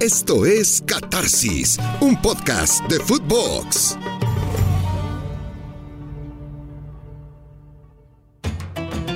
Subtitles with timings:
[0.00, 3.96] Esto es Catarsis, un podcast de Footbox.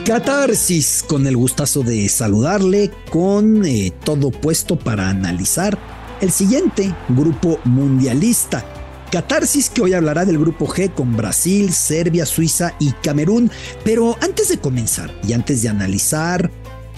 [0.07, 5.79] Catarsis, con el gustazo de saludarle, con eh, todo puesto para analizar
[6.23, 8.65] el siguiente grupo mundialista.
[9.13, 13.51] Catarsis que hoy hablará del grupo G con Brasil, Serbia, Suiza y Camerún.
[13.85, 16.51] Pero antes de comenzar y antes de analizar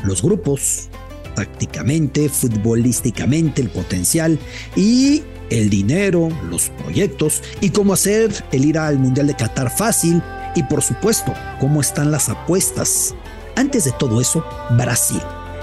[0.04, 0.88] los grupos,
[1.34, 4.38] tácticamente, futbolísticamente, el potencial
[4.76, 10.22] y el dinero, los proyectos y cómo hacer el ir al Mundial de Qatar fácil
[10.54, 13.14] y por supuesto cómo están las apuestas.
[13.56, 14.44] Antes de todo eso,
[14.78, 15.20] Brasil.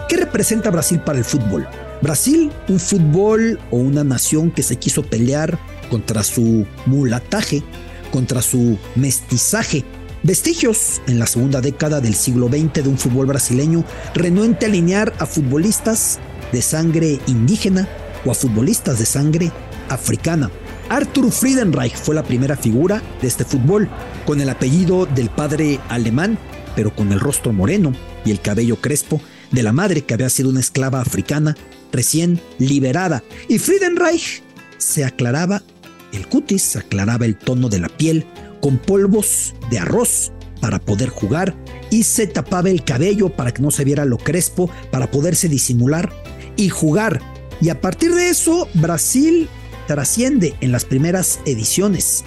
[0.08, 1.68] ¿Qué representa Brasil para el fútbol?
[2.02, 5.60] Brasil, un fútbol o una nación que se quiso pelear
[5.90, 7.64] contra su mulataje,
[8.12, 9.84] contra su mestizaje,
[10.22, 15.14] Vestigios en la segunda década del siglo XX de un fútbol brasileño renuente a alinear
[15.18, 16.20] a futbolistas
[16.52, 17.88] de sangre indígena
[18.26, 19.52] o a futbolistas de sangre
[19.88, 20.52] africana.
[20.90, 23.88] Arthur Friedenreich fue la primera figura de este fútbol,
[24.26, 26.38] con el apellido del padre alemán,
[26.76, 27.94] pero con el rostro moreno
[28.26, 31.56] y el cabello crespo de la madre que había sido una esclava africana
[31.94, 33.24] recién liberada.
[33.48, 34.44] Y Friedenreich
[34.78, 35.64] se aclaraba
[36.12, 38.26] el cutis, se aclaraba el tono de la piel
[38.62, 41.56] con polvos de arroz para poder jugar
[41.90, 46.12] y se tapaba el cabello para que no se viera lo crespo, para poderse disimular
[46.56, 47.22] y jugar.
[47.62, 49.50] Y a partir de eso, Brasil
[49.88, 52.24] trasciende en las primeras ediciones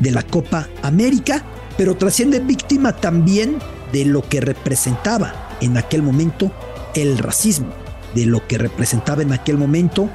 [0.00, 1.44] de la Copa América,
[1.76, 3.58] pero trasciende víctima también
[3.92, 6.52] de lo que representaba en aquel momento
[6.94, 7.68] el racismo,
[8.14, 10.10] de lo que representaba en aquel momento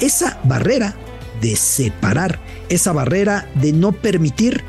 [0.00, 0.96] esa barrera
[1.40, 2.38] de separar,
[2.68, 4.64] esa barrera de no permitir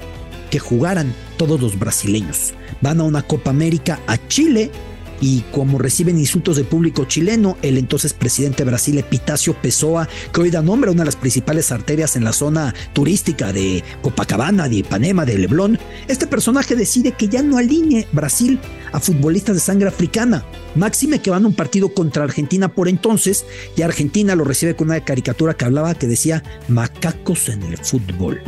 [0.56, 2.54] que jugaran todos los brasileños.
[2.80, 4.72] Van a una Copa América a Chile
[5.20, 10.40] y como reciben insultos del público chileno, el entonces presidente de Brasil, Epitacio Pessoa, que
[10.40, 14.70] hoy da nombre a una de las principales arterias en la zona turística de Copacabana,
[14.70, 18.58] de Ipanema, de Leblon, este personaje decide que ya no alinee Brasil
[18.94, 20.46] a futbolistas de sangre africana.
[20.76, 24.88] Máxime que van a un partido contra Argentina por entonces, y Argentina lo recibe con
[24.88, 28.42] una caricatura que hablaba que decía macacos en el fútbol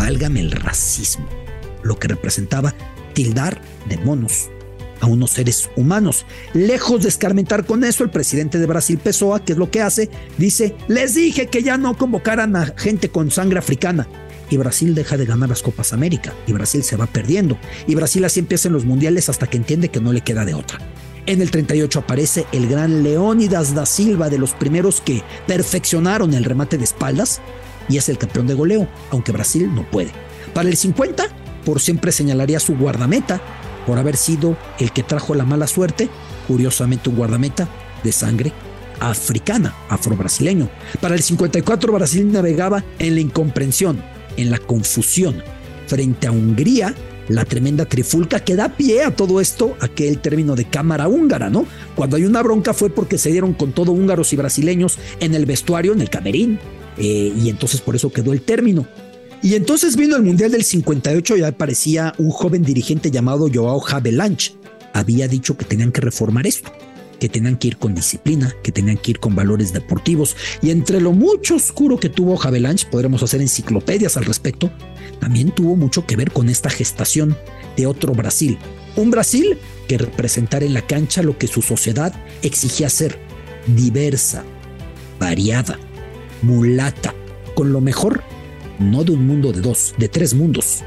[0.00, 1.28] válgame el racismo,
[1.82, 2.74] lo que representaba
[3.12, 4.48] tildar de monos
[5.00, 6.24] a unos seres humanos.
[6.54, 10.08] Lejos de escarmentar con eso, el presidente de Brasil, Pessoa, ¿qué es lo que hace?
[10.38, 14.08] Dice, les dije que ya no convocaran a gente con sangre africana.
[14.48, 17.58] Y Brasil deja de ganar las Copas América, y Brasil se va perdiendo.
[17.86, 20.54] Y Brasil así empieza en los mundiales hasta que entiende que no le queda de
[20.54, 20.78] otra.
[21.26, 26.44] En el 38 aparece el gran Leónidas da Silva, de los primeros que perfeccionaron el
[26.44, 27.42] remate de espaldas,
[27.90, 30.12] y es el campeón de goleo, aunque Brasil no puede.
[30.54, 31.24] Para el 50,
[31.64, 33.40] por siempre señalaría su guardameta
[33.86, 36.08] por haber sido el que trajo la mala suerte,
[36.46, 37.68] curiosamente un guardameta
[38.02, 38.52] de sangre
[39.00, 40.68] africana, afro-brasileño.
[41.00, 44.02] Para el 54 Brasil navegaba en la incomprensión,
[44.36, 45.42] en la confusión,
[45.86, 46.94] frente a Hungría,
[47.28, 51.64] la tremenda trifulca que da pie a todo esto, aquel término de cámara húngara, ¿no?
[51.94, 55.46] Cuando hay una bronca fue porque se dieron con todo húngaros y brasileños en el
[55.46, 56.58] vestuario, en el camerín,
[56.96, 58.86] eh, y entonces por eso quedó el término.
[59.42, 64.54] Y entonces vino el Mundial del 58 y aparecía un joven dirigente llamado Joao Havelange.
[64.92, 66.70] Había dicho que tenían que reformar esto,
[67.18, 70.36] que tenían que ir con disciplina, que tenían que ir con valores deportivos.
[70.60, 74.70] Y entre lo mucho oscuro que tuvo Havelange, podremos hacer enciclopedias al respecto,
[75.20, 77.34] también tuvo mucho que ver con esta gestación
[77.78, 78.58] de otro Brasil.
[78.96, 79.56] Un Brasil
[79.88, 82.12] que representara en la cancha lo que su sociedad
[82.42, 83.18] exigía ser,
[83.66, 84.44] diversa,
[85.18, 85.78] variada
[86.42, 87.14] mulata,
[87.54, 88.22] con lo mejor,
[88.78, 90.82] no de un mundo de dos, de tres mundos,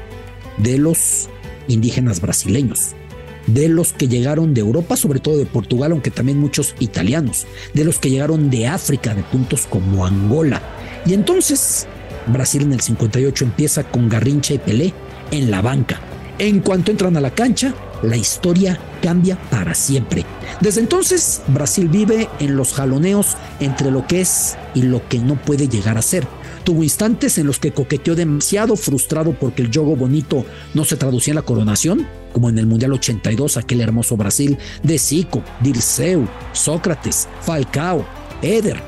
[0.58, 1.28] de los
[1.68, 2.94] indígenas brasileños,
[3.46, 7.84] de los que llegaron de Europa, sobre todo de Portugal, aunque también muchos italianos, de
[7.84, 10.62] los que llegaron de África, de puntos como Angola.
[11.06, 11.86] Y entonces
[12.26, 14.94] Brasil en el 58 empieza con Garrincha y Pelé
[15.30, 16.00] en la banca.
[16.38, 20.24] En cuanto entran a la cancha, la historia cambia para siempre.
[20.60, 25.36] Desde entonces, Brasil vive en los jaloneos entre lo que es y lo que no
[25.36, 26.26] puede llegar a ser.
[26.64, 31.32] Tuvo instantes en los que coqueteó demasiado frustrado porque el yogo bonito no se traducía
[31.32, 37.28] en la coronación, como en el Mundial 82, aquel hermoso Brasil de Zico, Dirceu, Sócrates,
[37.42, 38.06] Falcao,
[38.40, 38.82] Eder.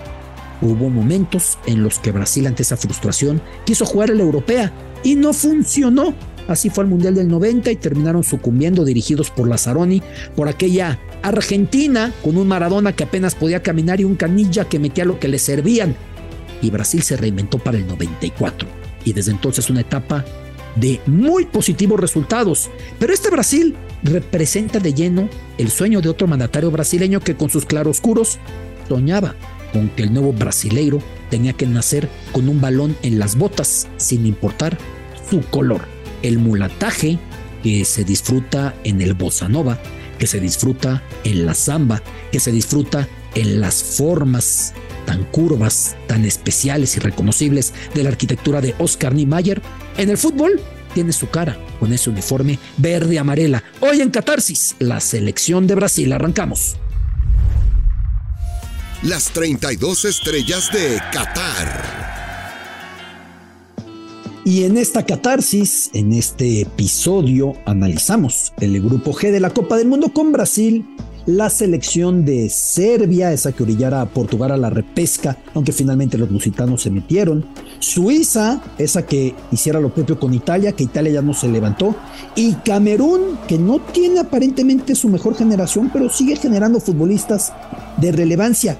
[0.63, 4.73] Hubo momentos en los que Brasil ante esa frustración quiso jugar el europea
[5.05, 6.15] y no funcionó
[6.49, 10.03] Así fue el Mundial del 90 y terminaron sucumbiendo dirigidos por Lazzaroni,
[10.35, 15.05] por aquella Argentina con un Maradona que apenas podía caminar y un Canilla que metía
[15.05, 15.97] lo que le servían.
[16.63, 18.69] Y Brasil se reinventó para el 94
[19.05, 20.25] y desde entonces una etapa
[20.77, 22.71] de muy positivos resultados.
[22.99, 25.29] Pero este Brasil representa de lleno
[25.59, 28.39] el sueño de otro mandatario brasileño que con sus claroscuros
[28.89, 29.35] soñaba
[29.73, 31.01] con que el nuevo brasileiro
[31.31, 34.79] tenía que nacer con un balón en las botas, sin importar
[35.29, 35.96] su color.
[36.23, 37.19] El mulataje
[37.63, 39.79] que se disfruta en el bossa nova,
[40.19, 42.03] que se disfruta en la samba,
[42.33, 44.73] que se disfruta en las formas
[45.05, 49.63] tan curvas, tan especiales y reconocibles de la arquitectura de Oscar Niemeyer,
[49.97, 50.61] en el fútbol
[50.95, 53.63] tiene su cara con ese uniforme verde amarela.
[53.81, 56.11] Hoy en Catarsis, la selección de Brasil.
[56.13, 56.77] Arrancamos.
[59.03, 61.96] Las 32 estrellas de Qatar.
[64.47, 69.89] Y en esta catarsis, en este episodio, analizamos el grupo G de la Copa del
[69.89, 70.87] Mundo con Brasil,
[71.27, 76.31] la selección de Serbia, esa que orillara a Portugal a la repesca, aunque finalmente los
[76.31, 77.45] lusitanos se metieron,
[77.81, 81.97] Suiza, esa que hiciera lo propio con Italia, que Italia ya no se levantó,
[82.37, 87.53] y Camerún, que no tiene aparentemente su mejor generación, pero sigue generando futbolistas
[87.97, 88.79] de relevancia.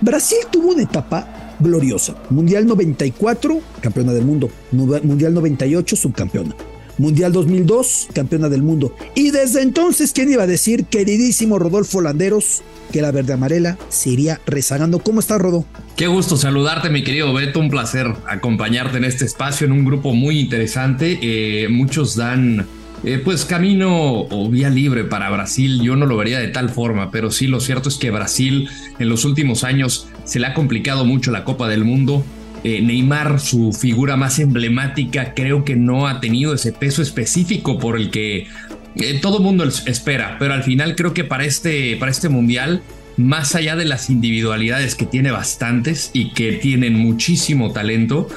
[0.00, 2.14] Brasil tuvo una etapa gloriosa.
[2.30, 4.50] Mundial 94, campeona del mundo.
[4.72, 6.54] Mundial 98, subcampeona.
[6.98, 8.94] Mundial 2002, campeona del mundo.
[9.14, 12.62] Y desde entonces, ¿quién iba a decir, queridísimo Rodolfo Landeros,
[12.92, 14.98] que la verde amarela se iría rezagando?
[14.98, 15.64] ¿Cómo estás, Rodo?
[15.96, 17.60] Qué gusto saludarte, mi querido Beto.
[17.60, 21.18] Un placer acompañarte en este espacio, en un grupo muy interesante.
[21.22, 22.66] Eh, muchos dan
[23.04, 27.10] eh, pues camino o vía libre para Brasil, yo no lo vería de tal forma,
[27.10, 28.68] pero sí lo cierto es que Brasil
[28.98, 32.24] en los últimos años se le ha complicado mucho la Copa del Mundo.
[32.64, 37.96] Eh, Neymar, su figura más emblemática, creo que no ha tenido ese peso específico por
[37.96, 38.48] el que
[38.96, 42.82] eh, todo mundo espera, pero al final creo que para este, para este mundial,
[43.16, 48.28] más allá de las individualidades que tiene bastantes y que tienen muchísimo talento,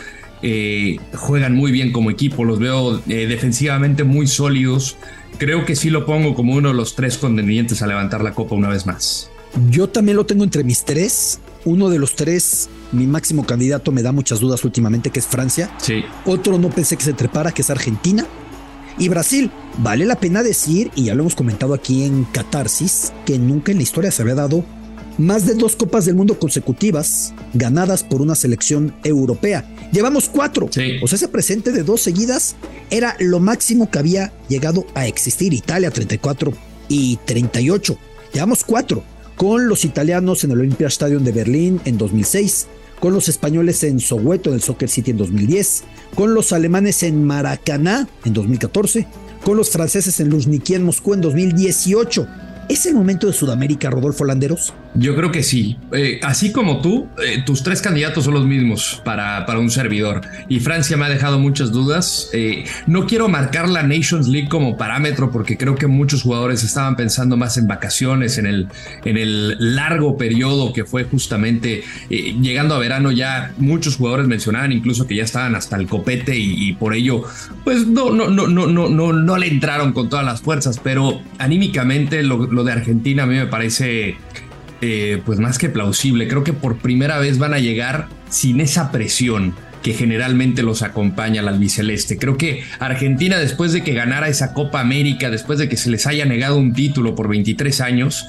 [0.41, 4.97] eh, juegan muy bien como equipo, los veo eh, defensivamente muy sólidos.
[5.37, 8.55] Creo que sí lo pongo como uno de los tres contendientes a levantar la copa
[8.55, 9.29] una vez más.
[9.69, 11.39] Yo también lo tengo entre mis tres.
[11.63, 15.71] Uno de los tres, mi máximo candidato, me da muchas dudas últimamente, que es Francia.
[15.77, 16.03] Sí.
[16.25, 18.25] Otro no pensé que se trepara, que es Argentina.
[18.97, 23.37] Y Brasil, vale la pena decir, y ya lo hemos comentado aquí en Catarsis, que
[23.37, 24.65] nunca en la historia se había dado
[25.17, 29.65] más de dos Copas del Mundo consecutivas ganadas por una selección europea.
[29.91, 30.67] Llevamos cuatro.
[30.67, 32.55] O sea, ese presente de dos seguidas
[32.89, 35.53] era lo máximo que había llegado a existir.
[35.53, 36.53] Italia 34
[36.87, 37.97] y 38.
[38.33, 39.03] Llevamos cuatro.
[39.35, 42.67] Con los italianos en el Olympia Stadium de Berlín en 2006.
[42.99, 45.83] Con los españoles en Soweto en el Soccer City en 2010.
[46.15, 49.07] Con los alemanes en Maracaná en 2014.
[49.43, 52.27] Con los franceses en Luzhniki en Moscú en 2018
[52.71, 54.73] ¿Es el momento de Sudamérica, Rodolfo Landeros?
[54.93, 55.77] Yo creo que sí.
[55.93, 60.21] Eh, así como tú, eh, tus tres candidatos son los mismos para, para, un servidor.
[60.49, 62.29] Y Francia me ha dejado muchas dudas.
[62.33, 66.97] Eh, no quiero marcar la Nations League como parámetro porque creo que muchos jugadores estaban
[66.97, 68.67] pensando más en vacaciones, en el,
[69.05, 73.11] en el largo periodo que fue justamente llegando a verano.
[73.11, 77.23] Ya muchos jugadores mencionaban incluso que ya estaban hasta el copete y, por ello,
[77.63, 80.79] pues no, no, no, no, no, no, no le entraron con todas las fuerzas.
[80.83, 84.17] Pero anímicamente lo de Argentina a mí me parece
[84.81, 86.27] eh, pues más que plausible.
[86.27, 91.41] Creo que por primera vez van a llegar sin esa presión que generalmente los acompaña
[91.41, 92.17] al albiceleste.
[92.17, 96.05] Creo que Argentina, después de que ganara esa Copa América, después de que se les
[96.07, 98.27] haya negado un título por 23 años,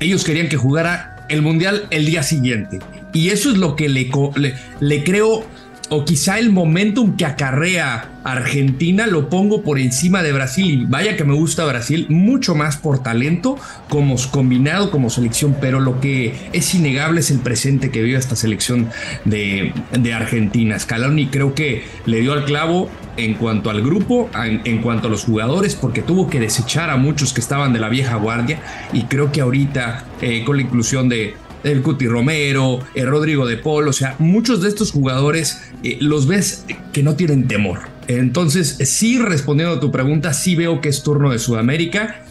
[0.00, 2.78] ellos querían que jugara el Mundial el día siguiente.
[3.12, 5.44] Y eso es lo que le, le, le creo
[5.90, 10.82] o quizá el momentum que acarrea Argentina lo pongo por encima de Brasil.
[10.82, 13.56] Y vaya que me gusta Brasil, mucho más por talento,
[13.88, 15.56] como combinado, como selección.
[15.60, 18.90] Pero lo que es innegable es el presente que vive esta selección
[19.24, 19.72] de,
[20.14, 20.78] Argentina.
[20.78, 25.24] Scaloni creo que le dio al clavo en cuanto al grupo, en, cuanto a los
[25.24, 28.60] jugadores, porque tuvo que desechar a muchos que estaban de la vieja guardia.
[28.92, 31.34] Y creo que ahorita, eh, con la inclusión de
[31.64, 36.26] el Cuti Romero, el Rodrigo de Paul, o sea, muchos de estos jugadores eh, los
[36.26, 37.80] ves que no tienen temor.
[38.06, 42.24] Entonces, sí, respondiendo a tu pregunta, sí veo que es turno de Sudamérica.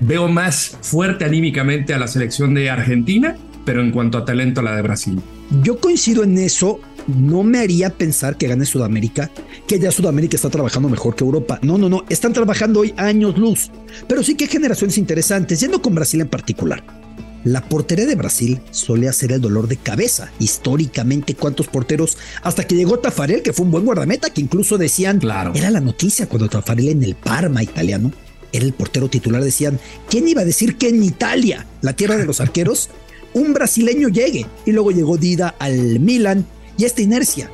[0.00, 4.64] Veo más fuerte anímicamente a la selección de Argentina, pero en cuanto a talento, a
[4.64, 5.20] la de Brasil.
[5.62, 6.80] Yo coincido en eso.
[7.06, 9.30] No me haría pensar que gane Sudamérica,
[9.66, 11.58] que ya Sudamérica está trabajando mejor que Europa.
[11.60, 12.04] No, no, no.
[12.08, 13.70] Están trabajando hoy años luz.
[14.08, 17.03] Pero sí que generaciones interesantes, yendo con Brasil en particular.
[17.44, 20.32] La portería de Brasil solía ser el dolor de cabeza.
[20.38, 25.18] Históricamente, cuántos porteros, hasta que llegó Tafarel, que fue un buen guardameta, que incluso decían,
[25.18, 25.52] claro.
[25.54, 28.12] era la noticia cuando Tafarel en el Parma italiano
[28.50, 32.24] era el portero titular, decían, ¿quién iba a decir que en Italia, la tierra de
[32.24, 32.88] los arqueros,
[33.34, 34.46] un brasileño llegue?
[34.64, 36.46] Y luego llegó Dida al Milan
[36.78, 37.50] y esta inercia.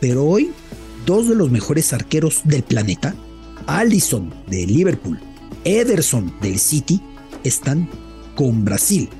[0.00, 0.50] Pero hoy,
[1.06, 3.14] dos de los mejores arqueros del planeta,
[3.66, 5.20] Allison de Liverpool,
[5.64, 7.00] Ederson del City,
[7.44, 7.88] están
[8.34, 9.10] con Brasil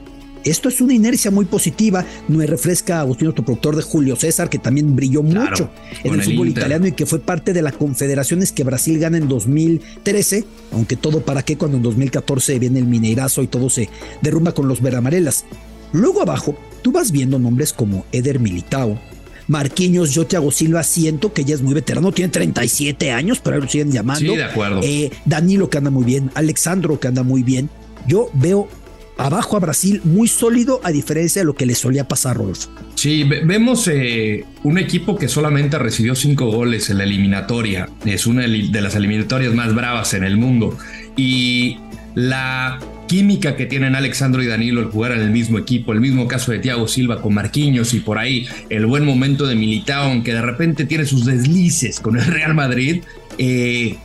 [0.50, 2.04] esto es una inercia muy positiva.
[2.28, 5.70] No refresca a Agustín, otro productor de Julio César, que también brilló mucho
[6.02, 9.28] en el, fútbol italiano y que fue parte de la confederaciones que Brasil gana en
[9.28, 13.88] 2013, aunque todo para qué cuando en 2014 viene el Mineirazo y todo se
[14.20, 15.44] derrumba con los veramarelas.
[15.92, 18.98] Luego abajo, tú vas viendo nombres como Eder Militao,
[19.46, 23.62] Marquinhos, yo Thiago Silva, siento que ya es muy veterano, tiene 37 años, pero ahí
[23.62, 24.32] lo siguen llamando.
[24.32, 24.80] Sí, de acuerdo.
[24.82, 27.70] Eh, Danilo que anda muy bien, Alexandro que anda muy bien.
[28.06, 28.68] Yo veo
[29.18, 32.70] abajo a Brasil muy sólido a diferencia de lo que le solía pasar a Rodolfo.
[32.94, 37.88] Sí, vemos eh, un equipo que solamente recibió cinco goles en la eliminatoria.
[38.06, 40.76] Es una de las eliminatorias más bravas en el mundo.
[41.16, 41.78] Y
[42.14, 46.28] la química que tienen Alexandro y Danilo al jugar en el mismo equipo, el mismo
[46.28, 50.34] caso de Thiago Silva con Marquinhos y por ahí el buen momento de Militao, aunque
[50.34, 53.02] de repente tiene sus deslices con el Real Madrid,
[53.38, 53.96] eh,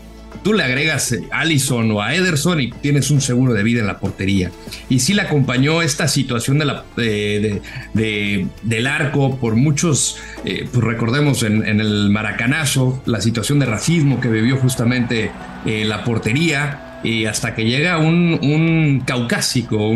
[0.43, 3.87] tú le agregas a Allison o a Ederson y tienes un seguro de vida en
[3.87, 4.51] la portería.
[4.89, 7.61] Y sí le acompañó esta situación de
[8.63, 14.29] del arco por muchos, eh, pues recordemos en, el maracanazo, la situación de racismo que
[14.29, 15.31] vivió justamente
[15.65, 19.91] eh, la portería y hasta que llega un, caucásico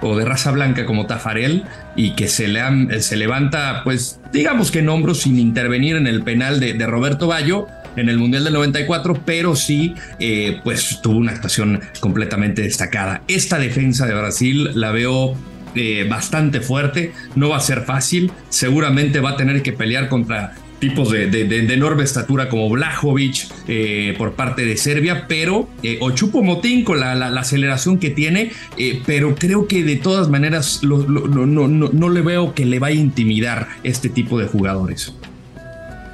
[0.00, 1.64] o de raza blanca como Tafarel
[1.96, 6.22] y que se, le, se levanta, pues digamos que en hombros sin intervenir en el
[6.22, 11.18] penal de, de Roberto Bayo en el Mundial del 94, pero sí, eh, pues tuvo
[11.18, 13.22] una actuación completamente destacada.
[13.28, 15.36] Esta defensa de Brasil la veo
[15.74, 20.54] eh, bastante fuerte, no va a ser fácil, seguramente va a tener que pelear contra
[20.82, 21.28] tipos de,
[21.72, 27.12] enorme estatura como Blajovic eh, por parte de Serbia, pero eh, Ochupo Motín con la,
[27.38, 32.80] aceleración que tiene, eh, pero creo que de todas maneras no, le veo que le
[32.80, 35.12] vaya a intimidar este tipo de jugadores.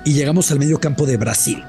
[0.05, 1.63] Y llegamos al medio campo de Brasil.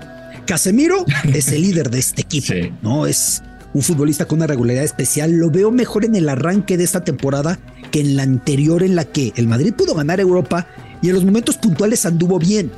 [0.46, 3.08] Casemiro es el líder de este equipo, ¿no?
[3.08, 3.42] Es
[3.74, 5.32] un futbolista con una regularidad especial.
[5.32, 7.60] Lo veo mejor en el arranque de esta temporada
[7.92, 10.68] que en la anterior en la que el Madrid pudo ganar Europa
[11.02, 12.70] y en los momentos puntuales anduvo bien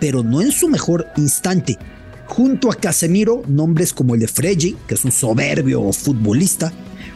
[0.00, 1.78] pero no en su mejor instante.
[2.26, 6.72] Junto a Casemiro, nombres como el de Freggi, que es un soberbio futbolista.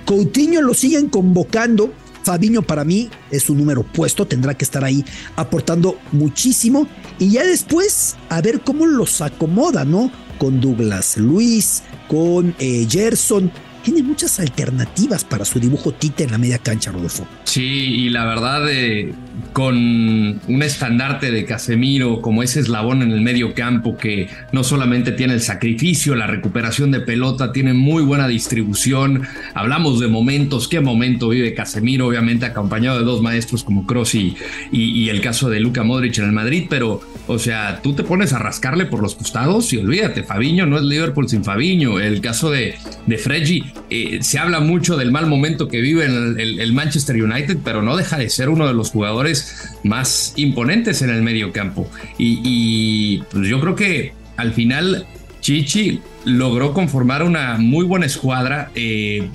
[0.07, 1.93] Coutinho lo siguen convocando.
[2.25, 5.05] Fabiño para mí es un número puesto, tendrá que estar ahí
[5.37, 6.87] aportando muchísimo.
[7.19, 10.11] Y ya después a ver cómo los acomoda, ¿no?
[10.39, 13.51] Con Douglas Luis, con eh, Gerson
[13.83, 17.27] tiene muchas alternativas para su dibujo Tite en la media cancha, Rodolfo.
[17.45, 19.13] Sí, y la verdad, eh,
[19.53, 25.13] con un estandarte de Casemiro como ese eslabón en el medio campo que no solamente
[25.13, 29.23] tiene el sacrificio, la recuperación de pelota, tiene muy buena distribución.
[29.55, 34.37] Hablamos de momentos, qué momento vive Casemiro, obviamente acompañado de dos maestros como Kroos y,
[34.71, 38.33] y, el caso de Luca Modric en el Madrid, pero, o sea, tú te pones
[38.33, 42.01] a rascarle por los costados y olvídate, Fabiño no es Liverpool sin Fabiño.
[42.01, 46.73] El caso de, de Freggi eh, se habla mucho del mal momento que vive el,
[46.73, 51.23] Manchester United, pero no deja de ser uno de los jugadores más imponentes en el
[51.23, 51.91] medio campo.
[52.17, 55.07] Y, pues yo creo que al final
[55.41, 58.71] Chichi logró conformar una muy buena escuadra.
[58.75, 59.29] Eh,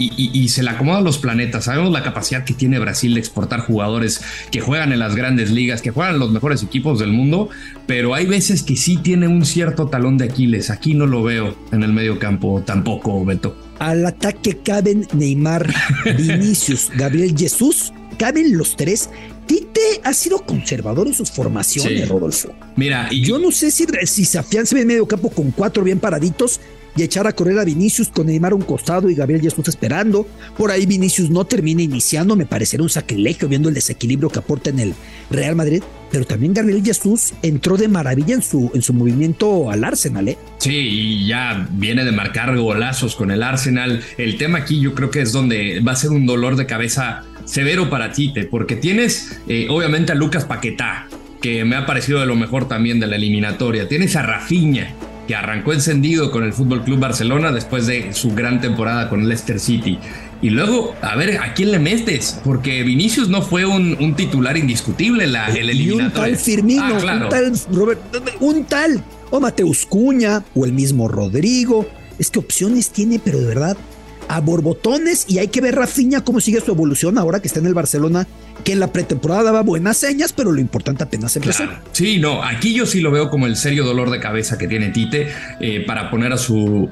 [0.00, 1.64] y, se le acomodan los planetas.
[1.64, 5.82] Sabemos la capacidad que tiene Brasil de exportar jugadores que juegan en las grandes ligas,
[5.82, 7.48] que juegan en los mejores equipos del mundo,
[7.86, 10.70] pero hay veces que sí tiene un cierto talón de Aquiles.
[10.70, 13.67] Aquí no lo veo en el medio campo tampoco, Beto.
[13.78, 15.72] Al ataque caben Neymar,
[16.16, 19.10] Vinicius, Gabriel Jesús, caben los tres.
[19.46, 22.52] Tite ha sido conservador en sus formaciones, Rodolfo.
[22.76, 26.00] Mira, y yo no sé si, si se afianza en medio campo con cuatro bien
[26.00, 26.60] paraditos
[26.98, 30.26] y echar a correr a Vinicius con Neymar a un costado y Gabriel Jesús esperando.
[30.56, 34.70] Por ahí Vinicius no termina iniciando, me parecería un sacrilegio viendo el desequilibrio que aporta
[34.70, 34.94] en el
[35.30, 39.84] Real Madrid, pero también Gabriel Jesús entró de maravilla en su, en su movimiento al
[39.84, 40.38] Arsenal, ¿eh?
[40.58, 44.02] Sí, y ya viene de marcar golazos con el Arsenal.
[44.16, 47.22] El tema aquí yo creo que es donde va a ser un dolor de cabeza
[47.44, 51.06] severo para Tite, porque tienes eh, obviamente a Lucas Paquetá,
[51.40, 53.86] que me ha parecido de lo mejor también de la eliminatoria.
[53.86, 54.94] Tienes a Rafinha,
[55.28, 59.60] que arrancó encendido con el Fútbol Club Barcelona después de su gran temporada con Leicester
[59.60, 59.98] City.
[60.40, 62.40] Y luego, a ver, ¿a quién le metes?
[62.42, 66.06] Porque Vinicius no fue un, titular indiscutible en la eliminatoria.
[66.06, 68.00] un tal Firmino, ah, un tal Robert,
[68.40, 71.86] un tal o Mateus Cuña o el mismo Rodrigo.
[72.18, 73.76] Es que opciones tiene, pero de verdad
[74.28, 77.66] a borbotones y hay que ver Rafinha cómo sigue su evolución ahora que está en
[77.66, 78.26] el Barcelona,
[78.64, 81.64] que en la pretemporada daba buenas señas, pero lo importante apenas empezó.
[81.92, 84.90] Sí, no, aquí yo sí lo veo como el serio dolor de cabeza que tiene
[84.90, 85.28] Tite
[85.60, 86.90] eh, para poner a su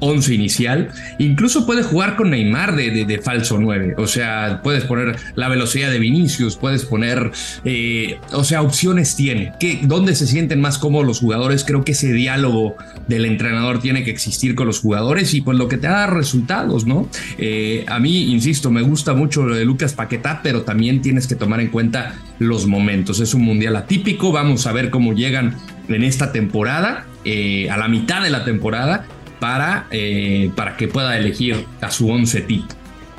[0.00, 0.88] once inicial.
[1.18, 3.94] Incluso puede jugar con Neymar de, de, falso 9.
[3.98, 7.30] O sea, puedes poner la velocidad de Vinicius, puedes poner,
[7.64, 9.52] eh, o sea, opciones tiene.
[9.58, 11.64] ¿Qué, ¿Dónde se sienten más cómodos los jugadores?
[11.64, 12.76] Creo que ese diálogo
[13.08, 16.86] del entrenador tiene que existir con los jugadores y pues lo que te da resultados,
[16.86, 17.08] ¿no?
[17.38, 21.34] Eh, a mí, insisto, me gusta mucho lo de Lucas Paquetá, pero también tienes que
[21.34, 23.20] tomar en cuenta los momentos.
[23.20, 25.56] Es un mundial atípico, vamos a ver cómo llegan
[25.88, 29.06] en esta temporada, eh, a la mitad de la temporada,
[29.40, 32.66] para, eh, para que pueda elegir a su once tipo.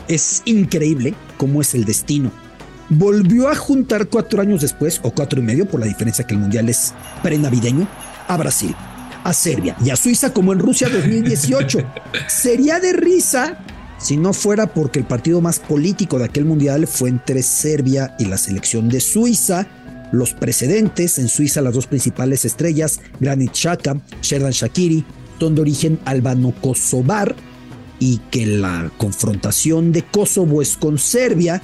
[0.08, 2.32] Es increíble cómo es el destino.
[2.90, 6.40] Volvió a juntar cuatro años después, o cuatro y medio, por la diferencia que el
[6.40, 7.88] mundial es prenavideño,
[8.28, 8.76] a Brasil,
[9.24, 11.80] a Serbia y a Suiza como en Rusia 2018.
[12.28, 13.60] Sería de risa
[14.00, 18.26] si no fuera porque el partido más político de aquel mundial fue entre Serbia y
[18.26, 19.68] la selección de Suiza.
[20.12, 25.06] Los precedentes en Suiza, las dos principales estrellas, Granit Xhaka, Sherdan Shakiri,
[25.48, 27.36] de origen albano-kosovar
[28.00, 31.62] y que la confrontación de Kosovo es con Serbia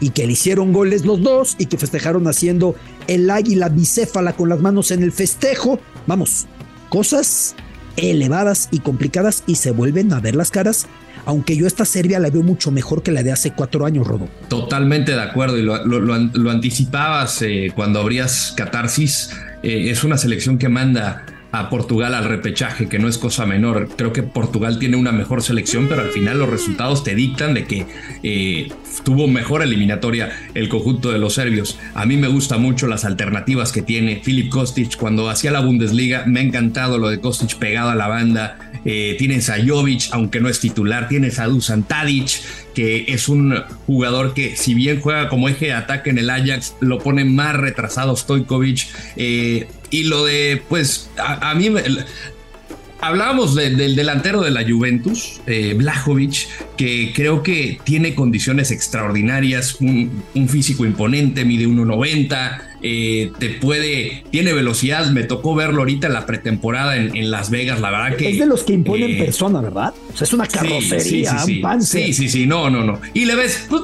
[0.00, 2.74] y que le hicieron goles los dos y que festejaron haciendo
[3.06, 5.78] el águila bicéfala con las manos en el festejo.
[6.06, 6.46] Vamos,
[6.88, 7.54] cosas
[7.96, 10.86] elevadas y complicadas y se vuelven a ver las caras
[11.26, 14.28] aunque yo esta Serbia la veo mucho mejor que la de hace cuatro años, Rodo.
[14.48, 19.30] Totalmente de acuerdo, y lo, anticipabas eh, cuando abrías Catarsis.
[19.62, 23.88] Eh, es una selección que manda a Portugal al repechaje, que no es cosa menor.
[23.96, 27.64] Creo que Portugal tiene una mejor selección, pero al final los resultados te dictan de
[27.64, 27.86] que
[28.22, 28.72] eh,
[29.04, 31.78] tuvo mejor eliminatoria el conjunto de los serbios.
[31.94, 36.24] A mí me gustan mucho las alternativas que tiene Filip Kostic cuando hacía la Bundesliga.
[36.26, 38.58] Me ha encantado lo de Kostic pegado a la banda.
[38.84, 41.08] Eh, tienes a Jovic, aunque no es titular.
[41.08, 42.40] Tienes a Dusan Tadic,
[42.74, 43.54] que es un
[43.86, 47.56] jugador que, si bien juega como eje de ataque en el Ajax, lo pone más
[47.56, 48.86] retrasado Stojkovic.
[49.16, 51.68] Eh, y lo de, pues, a, mí
[53.02, 55.74] Hablábamos del delantero de la Juventus, eh,
[56.76, 64.24] que creo que tiene condiciones extraordinarias, un, un físico imponente, mide 1,90, eh, te puede,
[64.30, 68.30] tiene velocidad, me tocó verlo ahorita en la pretemporada en, Las Vegas, la verdad que...
[68.30, 69.92] Es de los que imponen eh, persona, ¿verdad?
[70.12, 73.00] O sea, es una carrocería, sí, sí, sí, sí, sí, no, no, no.
[73.14, 73.82] Y le ves, pues,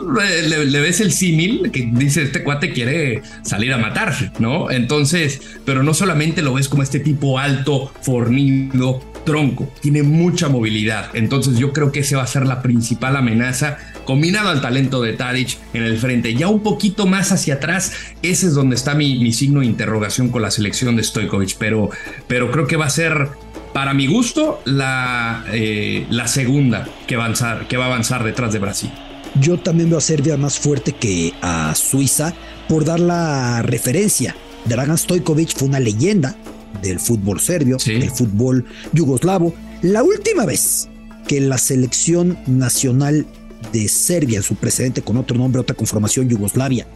[0.48, 4.70] le, ves el símil que dice, este cuate quiere salir a matar, ¿no?
[4.70, 11.10] Entonces, pero no solamente lo ves como este tipo alto, fornido, tronco, tiene mucha movilidad.
[11.14, 15.12] Entonces yo creo que ese va a ser la principal amenaza combinado al talento de
[15.12, 16.34] Tadic en el frente.
[16.34, 17.92] Ya un poquito más hacia atrás,
[18.22, 21.90] ese es donde está mi, signo de interrogación con la selección de Stojkovic, pero,
[22.26, 23.28] pero creo que va a ser,
[23.74, 28.60] para mi gusto, la, eh, la segunda que, avanzar, que va a avanzar detrás de
[28.60, 28.90] Brasil.
[29.38, 32.32] Yo también veo a Serbia más fuerte que a Suiza
[32.68, 34.34] por dar la referencia.
[34.64, 36.34] Dragan Stojkovic fue una leyenda
[36.82, 39.54] del fútbol serbio, del fútbol yugoslavo.
[39.82, 40.88] La última vez
[41.28, 43.26] que la selección nacional
[43.72, 46.86] de Serbia, en su precedente con otro nombre, otra conformación, Yugoslavia,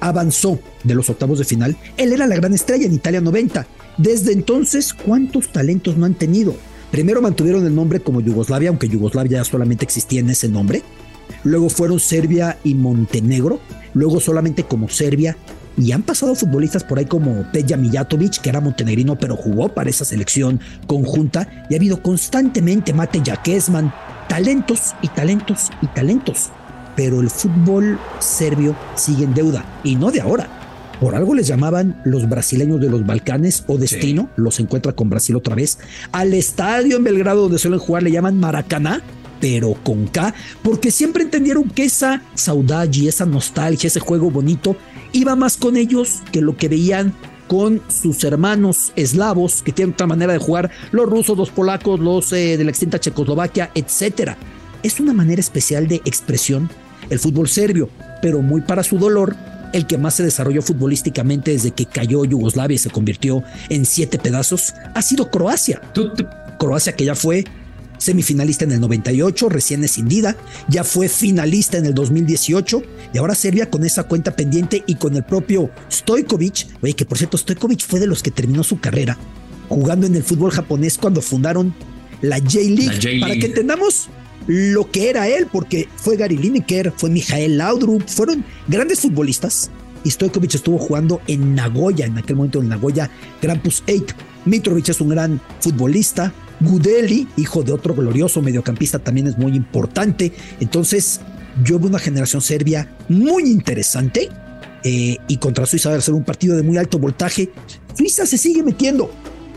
[0.00, 1.76] avanzó de los octavos de final.
[1.96, 3.66] Él era la gran estrella en Italia 90.
[3.98, 6.54] Desde entonces, ¿cuántos talentos no han tenido?
[6.90, 10.82] Primero mantuvieron el nombre como Yugoslavia, aunque Yugoslavia solamente existía en ese nombre.
[11.44, 13.60] Luego fueron Serbia y Montenegro.
[13.94, 15.36] Luego solamente como Serbia.
[15.76, 19.90] Y han pasado futbolistas por ahí como Peja Mijatovic, que era montenegrino, pero jugó para
[19.90, 21.66] esa selección conjunta.
[21.70, 23.92] Y ha habido constantemente Mate Jakesman,
[24.28, 26.50] talentos y talentos y talentos.
[26.96, 30.48] Pero el fútbol serbio sigue en deuda y no de ahora.
[31.00, 35.34] Por algo les llamaban los brasileños de los Balcanes o destino, los encuentra con Brasil
[35.34, 35.78] otra vez.
[36.12, 39.00] Al estadio en Belgrado donde suelen jugar le llaman Maracaná,
[39.40, 44.76] pero con K, porque siempre entendieron que esa saudade, esa nostalgia, ese juego bonito,
[45.12, 47.14] iba más con ellos que lo que veían
[47.48, 52.32] con sus hermanos eslavos que tienen otra manera de jugar, los rusos, los polacos, los
[52.32, 54.36] eh, de la extinta Checoslovaquia, etc.
[54.84, 56.70] Es una manera especial de expresión
[57.08, 57.90] el fútbol serbio,
[58.22, 59.34] pero muy para su dolor,
[59.72, 64.18] el que más se desarrolló futbolísticamente desde que cayó Yugoslavia y se convirtió en siete
[64.18, 65.80] pedazos, ha sido Croacia.
[66.58, 67.44] Croacia que ya fue
[68.00, 70.36] semifinalista en el 98, recién escindida,
[70.68, 72.82] ya fue finalista en el 2018
[73.12, 77.18] y ahora Serbia con esa cuenta pendiente y con el propio Stojkovic, oye, que por
[77.18, 79.18] cierto Stojkovic fue de los que terminó su carrera
[79.68, 81.72] jugando en el fútbol japonés cuando fundaron
[82.22, 84.08] la J-League, para que entendamos
[84.46, 89.70] lo que era él, porque fue Gary Lineker, fue Mijael Laudrup, fueron grandes futbolistas.
[90.02, 93.10] Y Stojkovic estuvo jugando en Nagoya, en aquel momento en Nagoya
[93.40, 94.14] Grampus 8.
[94.46, 100.32] Mitrovic es un gran futbolista, Gudeli, hijo de otro glorioso mediocampista, también es muy importante.
[100.60, 101.20] Entonces,
[101.64, 104.28] yo veo una generación serbia muy interesante.
[104.82, 107.50] Eh, y contra Suiza va a ser un partido de muy alto voltaje.
[107.94, 109.10] Suiza se sigue metiendo.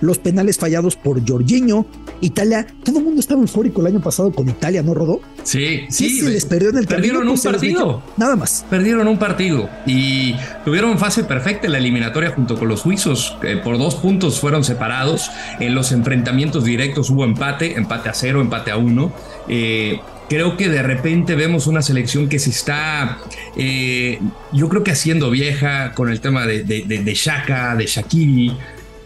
[0.03, 1.85] Los penales fallados por Jorginho.
[2.21, 5.21] Italia, todo el mundo estaba eufórico el año pasado con Italia, ¿no, Rodó?
[5.43, 6.19] Sí, sí.
[6.19, 8.01] se les perdió en el Perdieron un Pues partido.
[8.17, 8.65] Nada más.
[8.69, 10.35] Perdieron un partido y
[10.65, 13.37] tuvieron fase perfecta en la eliminatoria junto con los suizos.
[13.43, 15.31] Eh, por dos puntos fueron separados.
[15.59, 19.13] En los enfrentamientos directos hubo empate, empate a cero, empate a uno.
[19.47, 23.19] Eh, creo que de repente vemos una selección que se está,
[23.55, 24.19] eh,
[24.51, 28.57] yo creo que haciendo vieja con el tema de, de, de, de Shaka, de Shakiri.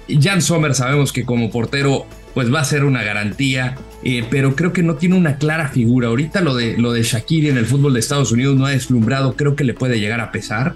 [0.09, 4.71] Jan Sommer sabemos que como portero pues va a ser una garantía, eh, pero creo
[4.71, 6.09] que no tiene una clara figura.
[6.09, 9.35] Ahorita lo de, lo de Shakiri en el fútbol de Estados Unidos no ha deslumbrado,
[9.35, 10.75] creo que le puede llegar a pesar.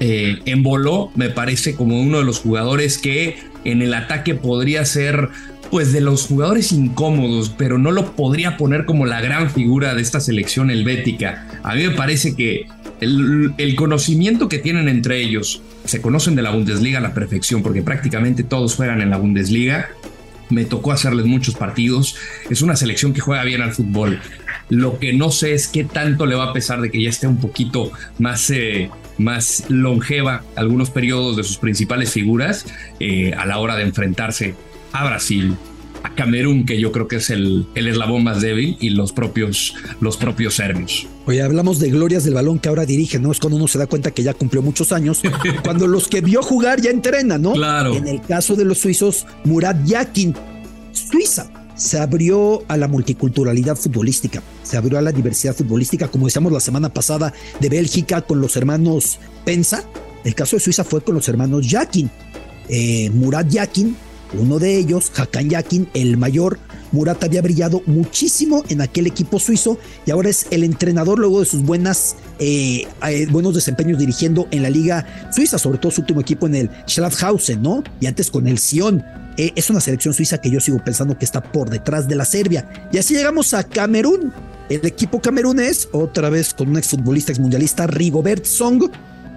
[0.00, 4.84] Eh, en Boló me parece como uno de los jugadores que en el ataque podría
[4.84, 5.28] ser
[5.70, 10.02] pues de los jugadores incómodos, pero no lo podría poner como la gran figura de
[10.02, 11.46] esta selección helvética.
[11.62, 12.66] A mí me parece que
[13.00, 17.82] el, conocimiento que tienen entre ellos, se conocen de la Bundesliga a la perfección, porque
[17.82, 19.90] prácticamente todos juegan en la Bundesliga.
[20.50, 22.16] Me tocó hacerles muchos partidos.
[22.50, 24.20] Es una selección que juega bien al fútbol.
[24.68, 27.28] Lo que no sé es qué tanto le va a pesar de que ya esté
[27.28, 32.66] un poquito más, eh, más longeva algunos periodos de sus principales figuras
[32.98, 34.54] eh, a la hora de enfrentarse
[34.92, 35.56] a Brasil,
[36.02, 39.74] a Camerún, que yo creo que es el, el eslabón más débil, y los propios,
[40.00, 41.06] los propios serbios.
[41.26, 43.32] Oye, hablamos de glorias del balón que ahora dirige, ¿no?
[43.32, 45.20] Es cuando uno se da cuenta que ya cumplió muchos años,
[45.64, 47.52] cuando los que vio jugar ya entrenan, ¿no?
[47.52, 47.94] Claro.
[47.94, 50.34] En el caso de los suizos, Murat Yakin,
[50.92, 56.52] Suiza, se abrió a la multiculturalidad futbolística, se abrió a la diversidad futbolística, como decíamos
[56.52, 59.84] la semana pasada de Bélgica con los hermanos Pensa,
[60.24, 62.10] el caso de Suiza fue con los hermanos Yakin.
[62.68, 63.96] Eh, Murat Yakin
[64.32, 66.58] uno de ellos, Hakan Yakin, el mayor,
[66.92, 71.46] Murat había brillado muchísimo en aquel equipo suizo y ahora es el entrenador luego de
[71.46, 76.20] sus buenas, eh, eh, buenos desempeños dirigiendo en la liga suiza, sobre todo su último
[76.20, 77.84] equipo en el Schlafhausen, ¿no?
[78.00, 79.04] Y antes con el Sion.
[79.36, 82.24] Eh, es una selección suiza que yo sigo pensando que está por detrás de la
[82.24, 82.68] Serbia.
[82.92, 84.32] Y así llegamos a Camerún.
[84.68, 88.84] El equipo camerunés, otra vez con un exfutbolista, exmundialista, Rigobert Song,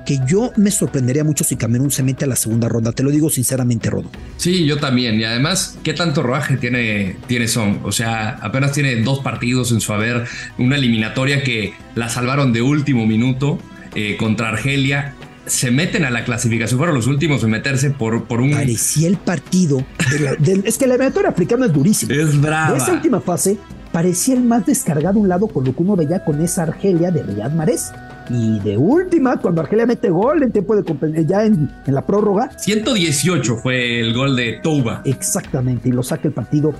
[0.05, 2.91] que yo me sorprendería mucho si Camerún se mete a la segunda ronda.
[2.91, 4.09] Te lo digo sinceramente, Rodo.
[4.37, 5.19] Sí, yo también.
[5.19, 7.79] Y además, ¿qué tanto rodaje tiene, tiene Son?
[7.83, 10.25] O sea, apenas tiene dos partidos en su haber.
[10.57, 13.59] Una eliminatoria que la salvaron de último minuto
[13.95, 15.15] eh, contra Argelia.
[15.45, 18.51] Se meten a la clasificación, fueron los últimos en meterse por, por un.
[18.51, 19.85] Parecía el partido.
[20.09, 22.13] De la, de, es que la eliminatoria africana es durísima.
[22.13, 22.71] Es brava.
[22.71, 23.57] De esa última fase,
[23.91, 27.23] parecía el más descargado un lado con lo que uno veía con esa Argelia de
[27.23, 27.91] Riyad Mahrez.
[28.29, 32.51] Y de última, cuando Argelia mete gol en tiempo de ya en, en, la prórroga.
[32.57, 35.01] 118 fue el gol de Touba.
[35.05, 36.73] Exactamente, y lo saca el partido.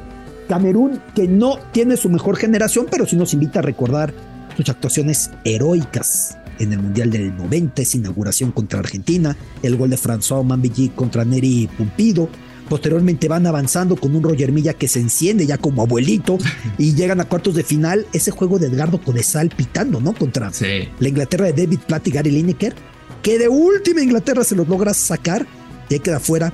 [0.48, 4.14] Camerún, que no tiene su mejor generación, pero sí nos invita a recordar
[4.56, 9.98] sus actuaciones heroicas en el Mundial del 90, esa inauguración contra Argentina, el gol de
[9.98, 12.30] François Mambillí contra Neri Pumpido,
[12.74, 16.40] Posteriormente van avanzando con un Roger Milla que se enciende ya como abuelito
[16.80, 18.08] y llegan a cuartos de final.
[18.14, 20.16] Ese juego de Edgardo Codesal pitando, ¿no?
[20.16, 20.90] Contra sí.
[21.00, 22.74] la Inglaterra de David Platt y Gary Lineker,
[23.22, 25.46] que de última Inglaterra se los logra sacar
[25.88, 26.52] y ahí queda fuera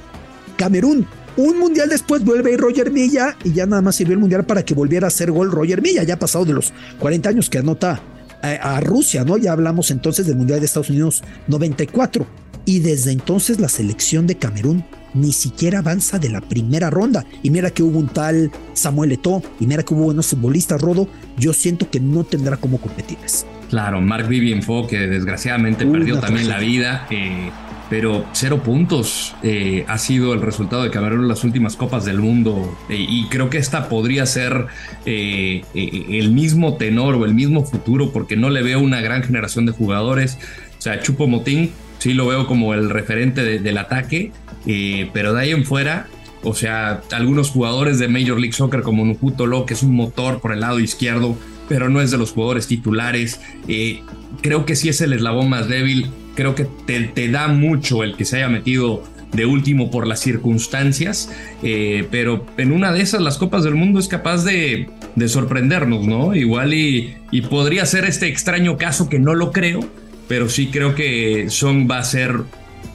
[0.57, 1.07] Camerún.
[1.37, 4.73] Un mundial después vuelve Roger Milla y ya nada más sirvió el mundial para que
[4.73, 8.01] volviera a hacer gol Roger Milla, ya pasado de los 40 años que anota
[8.41, 9.37] a, a Rusia, ¿no?
[9.37, 12.48] Ya hablamos entonces del mundial de Estados Unidos 94.
[12.69, 14.83] Y desde entonces la selección de Camerún
[15.15, 17.25] ni siquiera avanza de la primera ronda.
[17.41, 21.07] Y mira que hubo un tal Samuel Eto'o, y mira que hubo buenos futbolistas, Rodo.
[21.35, 23.47] Yo siento que no tendrá cómo competirles.
[23.71, 26.53] Claro, Mark Vivian Fo, que desgraciadamente perdió también tragedia.
[26.53, 27.49] la vida, eh,
[27.89, 32.19] pero cero puntos eh, ha sido el resultado de Camerún en las últimas Copas del
[32.19, 32.77] Mundo.
[32.87, 34.67] Eh, y creo que esta podría ser
[35.05, 39.71] el mismo tenor o el mismo futuro, porque no le veo una gran generación de
[39.71, 40.37] jugadores.
[40.77, 44.31] O sea, Chupo Motín sí lo veo como el referente de, del ataque,
[44.65, 46.07] eh, pero de ahí en fuera,
[46.43, 50.39] o sea, algunos jugadores de Major League Soccer como Nukuto Lo, que es un motor
[50.39, 53.41] por el lado izquierdo, pero no es de los jugadores titulares.
[53.67, 54.01] Eh,
[54.41, 56.07] creo que sí es el eslabón más débil.
[56.35, 61.29] Creo que te, da mucho el que se haya metido de último por las circunstancias,
[61.61, 66.07] eh, pero en una de esas las Copas del Mundo es capaz de, de sorprendernos,
[66.07, 66.33] ¿no?
[66.33, 69.81] Igual y podría ser este extraño caso que no lo creo,
[70.29, 72.43] pero sí creo que Song va a ser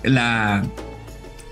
[0.05, 0.65] la,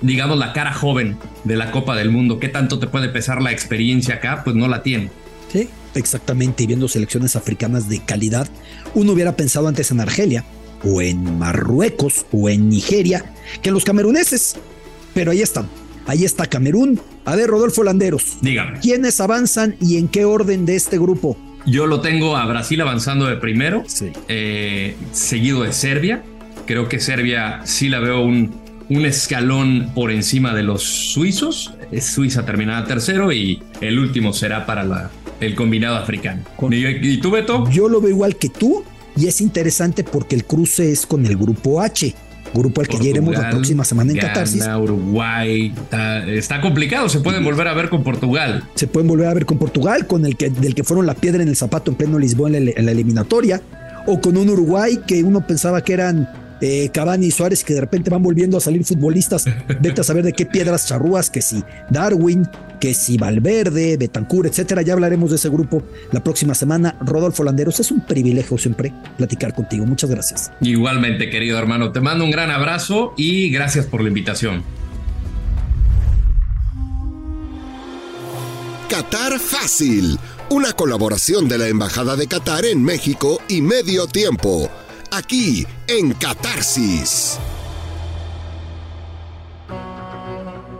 [0.01, 2.38] digamos, la cara joven de la Copa del Mundo.
[2.38, 4.42] ¿Qué tanto te puede pesar la experiencia acá?
[4.45, 5.11] Pues no la tiene.
[5.53, 6.62] Sí, exactamente.
[6.62, 8.49] Y viendo selecciones africanas de calidad,
[8.95, 10.45] uno hubiera pensado antes en Argelia,
[10.85, 13.25] o en Marruecos, o en Nigeria,
[13.61, 14.57] que los cameruneses.
[15.14, 15.68] Pero ahí están.
[16.07, 17.01] Ahí está Camerún.
[17.25, 18.38] A ver, Rodolfo Landeros.
[18.40, 18.79] Dígame.
[18.79, 21.37] ¿Quiénes avanzan y en qué orden de este grupo?
[21.66, 24.12] Yo lo tengo a Brasil avanzando de primero, sí.
[24.29, 26.22] eh, seguido de Serbia.
[26.66, 31.75] Creo que Serbia sí la veo un, un escalón por encima de los suizos.
[32.01, 36.42] Suiza terminará tercero y el último será para la, el combinado africano.
[36.70, 37.68] ¿Y, tú, Beto?
[37.70, 38.85] Yo lo veo igual que tú
[39.16, 42.14] y es interesante porque el cruce es con el grupo H
[42.54, 44.64] grupo al que iremos la próxima semana en Catarsis.
[44.66, 45.74] Uruguay,
[46.28, 48.64] está, complicado, se pueden volver a ver con Portugal.
[48.74, 51.42] Se pueden volver a ver con Portugal, con el que, del que fueron la piedra
[51.42, 53.60] en el zapato en pleno Lisboa en la eliminatoria,
[54.06, 56.28] o con un Uruguay que uno pensaba que eran
[56.62, 59.44] eh, Cavani y Suárez que de repente van volviendo a salir futbolistas.
[59.81, 62.48] Vete a saber de qué piedras charrúas, que si Darwin,
[62.81, 64.83] que si Valverde, Betancur, etcétera.
[64.83, 66.96] Ya hablaremos de ese grupo la próxima semana.
[67.01, 69.85] Rodolfo Landeros, es un privilegio siempre platicar contigo.
[69.85, 70.53] Muchas gracias.
[70.61, 74.62] Igualmente, querido hermano, te mando un gran abrazo y gracias por la invitación.
[78.88, 84.70] Qatar Fácil, una colaboración de la Embajada de Qatar en México y Medio Tiempo
[85.12, 87.38] aquí en Catarsis.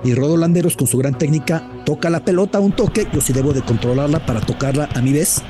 [0.05, 3.33] Y Rodo Landeros con su gran técnica toca la pelota a un toque, yo sí
[3.33, 5.43] debo de controlarla para tocarla a mi vez,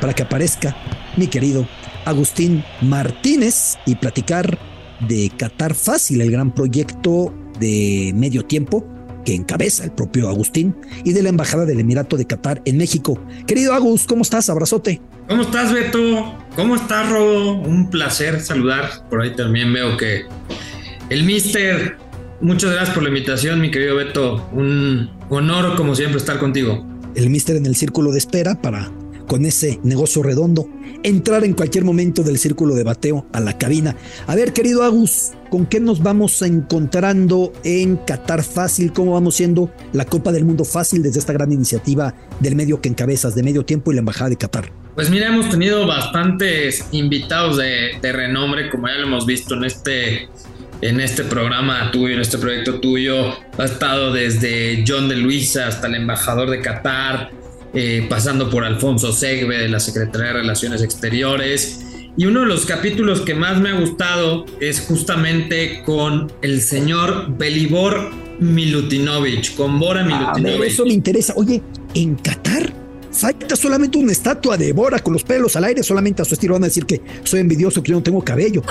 [0.00, 0.76] para que aparezca
[1.16, 1.68] mi querido
[2.04, 4.58] Agustín Martínez y platicar
[5.06, 8.84] de Qatar Fácil, el gran proyecto de medio tiempo
[9.24, 13.18] que encabeza el propio Agustín y de la Embajada del Emirato de Qatar en México.
[13.46, 14.48] Querido Agus, ¿cómo estás?
[14.50, 15.00] Abrazote.
[15.28, 16.34] ¿Cómo estás, Beto?
[16.56, 17.54] ¿Cómo estás, Rodo?
[17.54, 19.08] Un placer saludar.
[19.08, 20.24] Por ahí también veo que
[21.08, 21.96] el Mister.
[22.40, 24.48] Muchas gracias por la invitación, mi querido Beto.
[24.52, 26.86] Un honor, como siempre, estar contigo.
[27.14, 28.90] El Mister en el círculo de espera para,
[29.30, 30.68] con ese negocio redondo,
[31.04, 33.94] entrar en cualquier momento del círculo de bateo a la cabina.
[34.26, 38.92] A ver, querido Agus, ¿con qué nos vamos encontrando en Qatar Fácil?
[38.92, 42.88] ¿Cómo vamos siendo la Copa del Mundo Fácil desde esta gran iniciativa del medio que
[42.88, 44.72] encabezas, de medio tiempo y la Embajada de Qatar?
[44.96, 50.28] Pues mira, hemos tenido bastantes invitados de, renombre, como ya lo hemos visto en este,
[50.80, 53.34] en este programa tuyo, en este proyecto tuyo.
[53.58, 57.30] Ha estado desde John de Luisa hasta el embajador de Qatar,
[57.72, 61.86] eh, pasando por Alfonso Segbe de la Secretaría de Relaciones Exteriores.
[62.16, 67.36] Y uno de los capítulos que más me ha gustado es justamente con el señor
[67.38, 70.72] Belibor Milutinovich, con Bora ah, Milutinovich.
[70.72, 71.34] eso me interesa.
[71.36, 71.62] Oye,
[71.94, 72.72] en Qatar
[73.12, 76.54] falta solamente una estatua de Bora con los pelos al aire, solamente a su estilo
[76.54, 78.62] van a decir que soy envidioso, que yo no tengo cabello.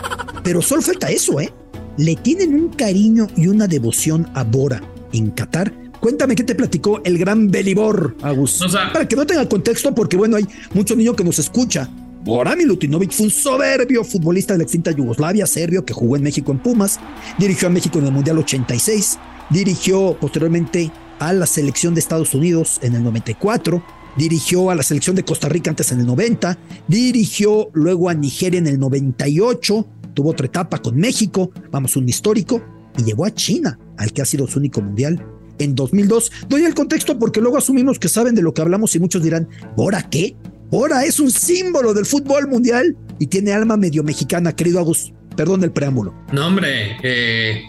[0.44, 1.50] Pero solo falta eso, ¿eh?
[1.98, 4.82] Le tienen un cariño y una devoción a Bora
[5.14, 8.64] en Qatar Cuéntame qué te platicó el gran Belibor, Agus.
[8.94, 11.90] Para que no tenga contexto, porque bueno, hay mucho niño que nos escucha.
[12.24, 16.52] Borami Lutinovic fue un soberbio futbolista de la extinta Yugoslavia, serbio, que jugó en México
[16.52, 17.00] en Pumas,
[17.38, 19.18] dirigió a México en el Mundial 86,
[19.50, 23.84] dirigió posteriormente a la selección de Estados Unidos en el 94,
[24.18, 26.58] dirigió a la selección de Costa Rica antes en el 90,
[26.88, 32.62] dirigió luego a Nigeria en el 98, tuvo otra etapa con México, vamos, un histórico,
[32.98, 35.26] y llegó a China, al que ha sido su único mundial
[35.60, 36.32] en 2002.
[36.48, 39.48] Doy el contexto porque luego asumimos que saben de lo que hablamos y muchos dirán,
[39.76, 40.36] ¿Bora qué?
[40.72, 45.12] Bora es un símbolo del fútbol mundial y tiene alma medio mexicana, querido Agus.
[45.36, 46.14] Perdón el preámbulo.
[46.32, 47.64] No, hombre, eh,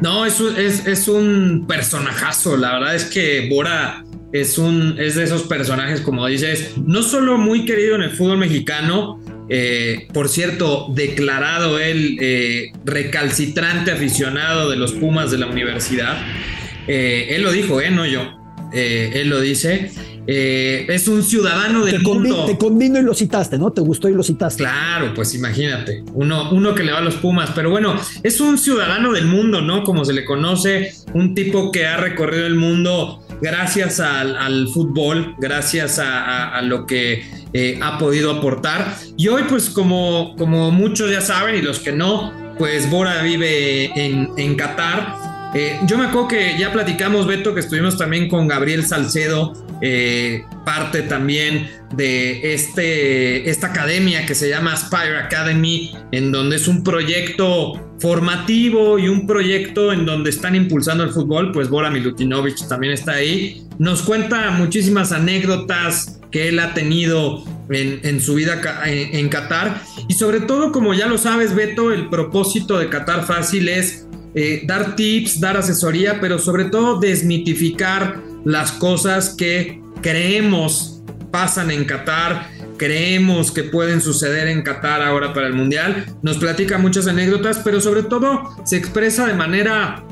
[0.00, 2.56] no, es, es, es, un personajazo.
[2.56, 7.36] La verdad es que Bora es, un, es de esos personajes, como dices, no solo
[7.38, 14.76] muy querido en el fútbol mexicano, eh, por cierto, declarado él eh, recalcitrante aficionado de
[14.76, 16.16] los Pumas de la universidad.
[16.86, 17.90] Eh, él lo dijo, ¿eh?
[17.90, 18.22] No yo.
[18.72, 19.90] Eh, él lo dice.
[20.28, 22.46] Eh, es un ciudadano del mundo.
[22.46, 23.72] te convino y lo citaste, ¿no?
[23.72, 24.62] Te gustó y lo citaste.
[24.62, 26.02] Claro, pues imagínate.
[26.14, 27.50] Uno, uno que le va a los Pumas.
[27.54, 29.84] Pero bueno, es un ciudadano del mundo, ¿no?
[29.84, 30.92] Como se le conoce.
[31.14, 37.24] Un tipo que ha recorrido el mundo gracias al, fútbol, gracias a, lo que
[37.80, 38.96] ha podido aportar.
[39.16, 43.92] Y hoy, pues como, como muchos ya saben y los que no, pues Bora vive
[43.94, 45.25] en, en Qatar
[45.58, 50.44] eh, yo me acuerdo que ya platicamos, Beto, que estuvimos también con Gabriel Salcedo, eh,
[50.66, 56.84] parte también de este, esta academia que se llama Aspire Academy, en donde es un
[56.84, 62.92] proyecto formativo y un proyecto en donde están impulsando el fútbol, pues Bora Milutinovic también
[62.92, 63.62] está ahí.
[63.78, 70.12] Nos cuenta muchísimas anécdotas que él ha tenido en, su vida en, en Qatar y
[70.12, 74.05] sobre todo, como ya lo sabes, Beto, el propósito de Qatar Fácil es
[74.38, 81.86] eh, dar tips, dar asesoría, pero sobre todo desmitificar las cosas que creemos pasan en
[81.86, 86.04] Qatar, creemos que pueden suceder en Qatar ahora para el Mundial.
[86.22, 90.04] Nos platica muchas anécdotas, pero sobre todo se expresa de manera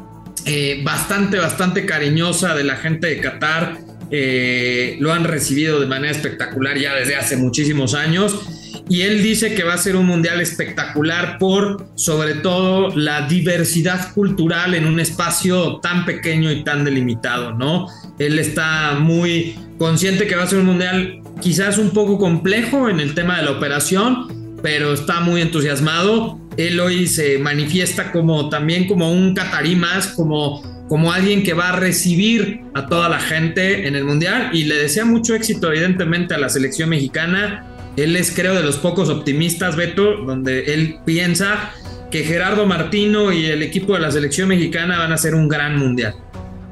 [0.47, 3.77] eh, bastante, bastante cariñosa de la gente de Qatar.
[4.11, 8.41] Eh, lo han recibido de manera espectacular ya desde hace muchísimos años
[8.89, 14.13] y él dice que va a ser un mundial espectacular por sobre todo la diversidad
[14.13, 17.87] cultural en un espacio tan pequeño y tan delimitado, ¿no?
[18.19, 23.01] Él está muy consciente que va a ser un mundial quizás un poco complejo en
[23.01, 26.39] el tema de la operación, pero está muy entusiasmado.
[26.59, 31.71] Él hoy se manifiesta como también como un catarí más, como, como alguien que va
[31.71, 36.35] a recibir a toda la gente en el mundial y le desea mucho éxito evidentemente
[36.35, 41.73] a la selección mexicana él es, creo, de los pocos optimistas, Beto, donde él piensa
[42.11, 45.79] que Gerardo Martino y el equipo de la selección mexicana van a ser un gran
[45.79, 46.15] mundial.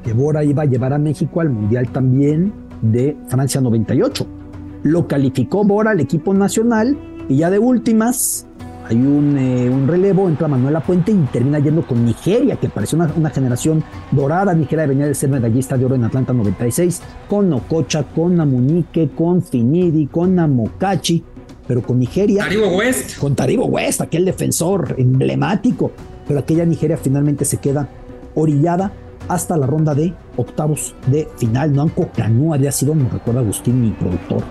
[0.03, 4.27] Que Bora iba a llevar a México al mundial también de Francia 98.
[4.83, 6.97] Lo calificó Bora al equipo nacional
[7.29, 8.47] y ya de últimas
[8.85, 12.97] hay un, eh, un, relevo, entra Manuela Puente y termina yendo con Nigeria, que pareció
[12.97, 14.53] una, una, generación dorada.
[14.53, 19.41] Nigeria venía de ser medallista de oro en Atlanta 96, con Okocha, con Namunique, con
[19.41, 21.23] Finidi, con Namokachi,
[21.65, 22.43] pero con Nigeria.
[22.43, 23.17] Taribo West.
[23.19, 25.91] Con Taribo West, aquel defensor emblemático.
[26.27, 27.87] Pero aquella Nigeria finalmente se queda
[28.35, 28.91] orillada
[29.27, 31.73] hasta la ronda de octavos de final.
[31.73, 34.43] Noanco Canu había sido, me recuerda Agustín, mi productor,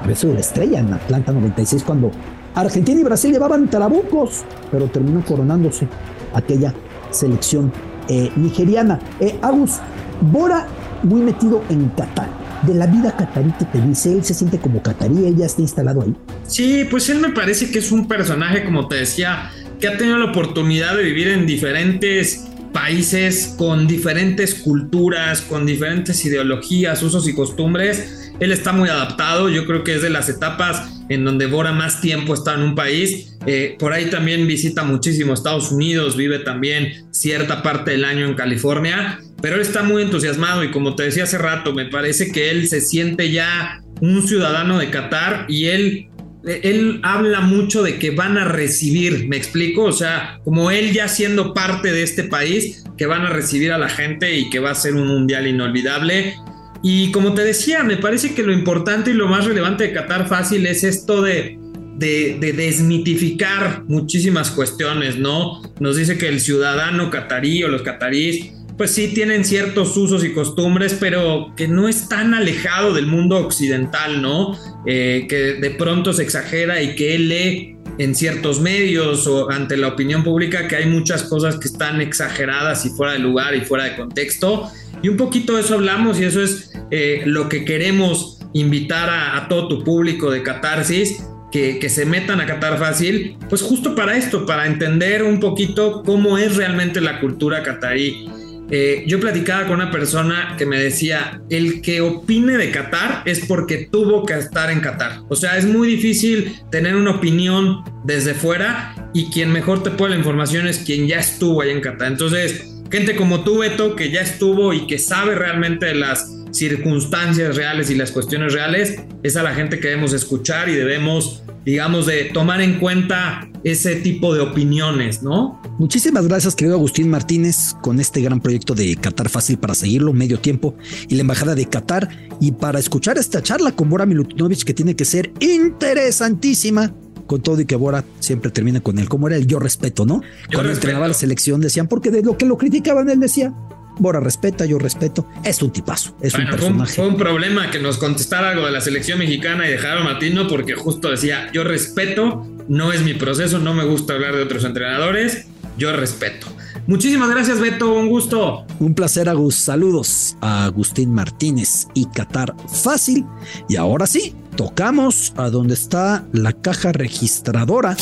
[0.00, 2.10] había sido la estrella en Atlanta 96 cuando
[2.54, 5.88] Argentina y Brasil llevaban trabucos, pero terminó coronándose
[6.34, 6.74] aquella
[7.10, 7.72] selección
[8.08, 8.98] eh, nigeriana.
[9.20, 9.78] Eh, Agus,
[10.20, 10.66] Bora
[11.02, 12.28] muy metido en Qatar.
[12.62, 16.02] De la vida catarí que te dice, él se siente como catarí, ella está instalado
[16.02, 16.14] ahí.
[16.46, 20.18] Sí, pues él me parece que es un personaje, como te decía, que ha tenido
[20.18, 27.34] la oportunidad de vivir en diferentes países, con diferentes culturas, con diferentes ideologías, usos y
[27.34, 28.30] costumbres.
[28.40, 32.00] Él está muy adaptado, yo creo que es de las etapas en donde Bora más
[32.00, 33.36] tiempo está en un país.
[33.46, 38.34] Eh, por ahí también visita muchísimo Estados Unidos, vive también cierta parte del año en
[38.34, 42.50] California, pero él está muy entusiasmado y como te decía hace rato, me parece que
[42.50, 46.06] él se siente ya un ciudadano de Qatar y él
[46.44, 51.06] él habla mucho de que van a recibir, me explico, o sea, como él ya
[51.06, 54.70] siendo parte de este país, que van a recibir a la gente y que va
[54.70, 56.34] a ser un mundial inolvidable.
[56.82, 60.28] Y como te decía, me parece que lo importante y lo más relevante de Qatar
[60.28, 61.58] Fácil es esto de,
[62.00, 65.62] de, desmitificar muchísimas cuestiones, ¿no?
[65.78, 70.32] Nos dice que el ciudadano catarí o los cataríes, pues sí tienen ciertos usos y
[70.32, 74.56] costumbres, pero que no es tan alejado del mundo occidental, ¿no?
[74.86, 79.76] Eh, que de pronto se exagera y que él lee en ciertos medios o ante
[79.76, 83.60] la opinión pública que hay muchas cosas que están exageradas y fuera de lugar y
[83.60, 84.70] fuera de contexto.
[85.02, 89.48] Y un poquito de eso hablamos y eso es eh, lo que queremos invitar a,
[89.48, 94.46] todo tu público de Catarsis, que, se metan a Qatar Fácil, pues justo para esto,
[94.46, 98.28] para entender un poquito cómo es realmente la cultura catarí.
[98.72, 103.44] Eh, yo platicaba con una persona que me decía, el que opine de Qatar es
[103.46, 105.22] porque tuvo que estar en Qatar.
[105.28, 110.12] O sea, es muy difícil tener una opinión desde fuera y quien mejor te puede
[110.12, 112.12] la información es quien ya estuvo ahí en Qatar.
[112.12, 117.90] Entonces, gente como tú, Beto, que ya estuvo y que sabe realmente las circunstancias reales
[117.90, 122.24] y las cuestiones reales, es a la gente que debemos escuchar y debemos, digamos, de
[122.24, 125.60] tomar en cuenta ese tipo de opiniones, ¿no?
[125.78, 130.40] Muchísimas gracias, querido Agustín Martínez, con este gran proyecto de Qatar Fácil para seguirlo, medio
[130.40, 130.74] tiempo,
[131.08, 132.08] y la Embajada de Qatar,
[132.40, 136.92] y para escuchar esta charla con Bora Milutinovic, que tiene que ser interesantísima,
[137.30, 140.20] con todo y que Bora siempre termina con él, como era el yo respeto, ¿no?
[140.52, 143.54] Cuando entrenaba la selección decían, porque de lo que lo criticaban, él decía,
[144.00, 145.28] Bora respeta, yo respeto.
[145.44, 146.92] Es un tipazo, es un personaje.
[146.92, 150.48] Fue un, problema que nos contestara algo de la selección mexicana y dejar a Martino
[150.48, 154.64] porque justo decía, yo respeto, no es mi proceso, no me gusta hablar de otros
[154.64, 155.46] entrenadores,
[155.78, 156.48] yo respeto.
[156.88, 157.94] Muchísimas gracias, Beto.
[157.94, 158.66] Un gusto.
[158.80, 159.54] Un placer, Agus.
[159.54, 163.24] Saludos a Agustín Martínez y Qatar Fácil.
[163.68, 167.96] Y ahora sí, tocamos a donde está la caja registradora,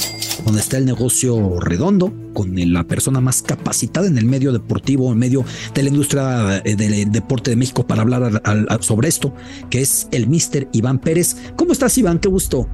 [0.44, 5.18] donde está el negocio redondo, con la persona más capacitada en el medio deportivo, en
[5.20, 8.42] medio de la industria eh, del deporte de México para hablar
[8.80, 9.32] sobre esto,
[9.70, 11.36] que es el mister Iván Pérez.
[11.54, 12.18] ¿Cómo estás, Iván?
[12.18, 12.68] Qué gusto.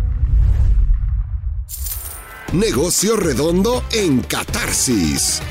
[2.55, 5.43] Negocio redondo en Catarsis.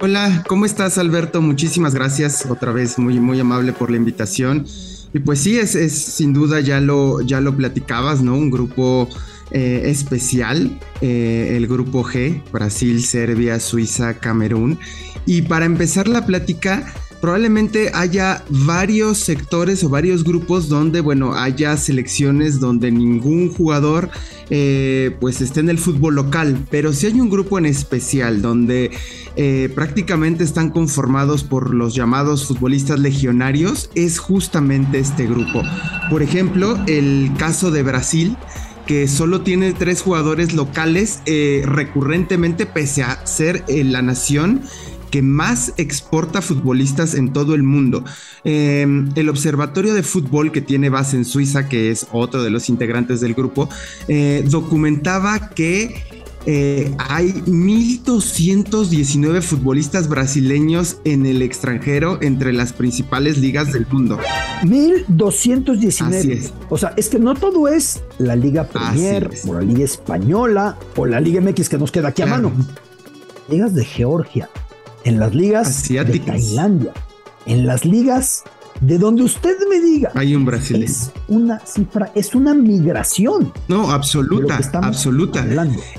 [0.00, 1.40] Hola, ¿cómo estás Alberto?
[1.40, 4.66] Muchísimas gracias otra vez, muy, muy amable por la invitación.
[5.14, 8.34] Y pues sí, es, es sin duda ya lo, ya lo platicabas, ¿no?
[8.34, 9.08] Un grupo
[9.50, 14.78] eh, especial, eh, el grupo G, Brasil, Serbia, Suiza, Camerún.
[15.26, 21.76] Y para empezar la plática, probablemente haya varios sectores o varios grupos donde, bueno, haya
[21.76, 24.10] selecciones donde ningún jugador
[24.50, 28.90] eh, pues esté en el fútbol local, pero si hay un grupo en especial donde
[29.36, 35.62] eh, prácticamente están conformados por los llamados futbolistas legionarios, es justamente este grupo.
[36.10, 38.36] Por ejemplo, el caso de Brasil
[38.86, 44.62] que solo tiene tres jugadores locales eh, recurrentemente, pese a ser la nación
[45.12, 48.02] que más exporta futbolistas en todo el mundo.
[48.42, 52.68] Em, el Observatorio de Fútbol que tiene base en Suiza, que es otro de los
[52.68, 53.68] integrantes del grupo,
[54.08, 56.02] eh, documentaba que
[56.46, 64.18] eh, hay 1.219 futbolistas brasileños en el extranjero entre las principales ligas del mundo.
[64.62, 66.50] 1.219.
[66.70, 71.06] O sea, es que no todo es la Liga Premier o la Liga Española o
[71.06, 72.50] la Liga MX que nos queda aquí a mano.
[73.48, 74.48] Ligas de Georgia,
[75.04, 76.92] en las ligas de Tailandia,
[77.46, 78.44] en las ligas
[78.80, 80.10] de donde usted me diga.
[80.14, 80.84] Hay un brasileño.
[80.84, 83.52] Es una cifra, es una migración.
[83.68, 85.46] No, absoluta, absoluta.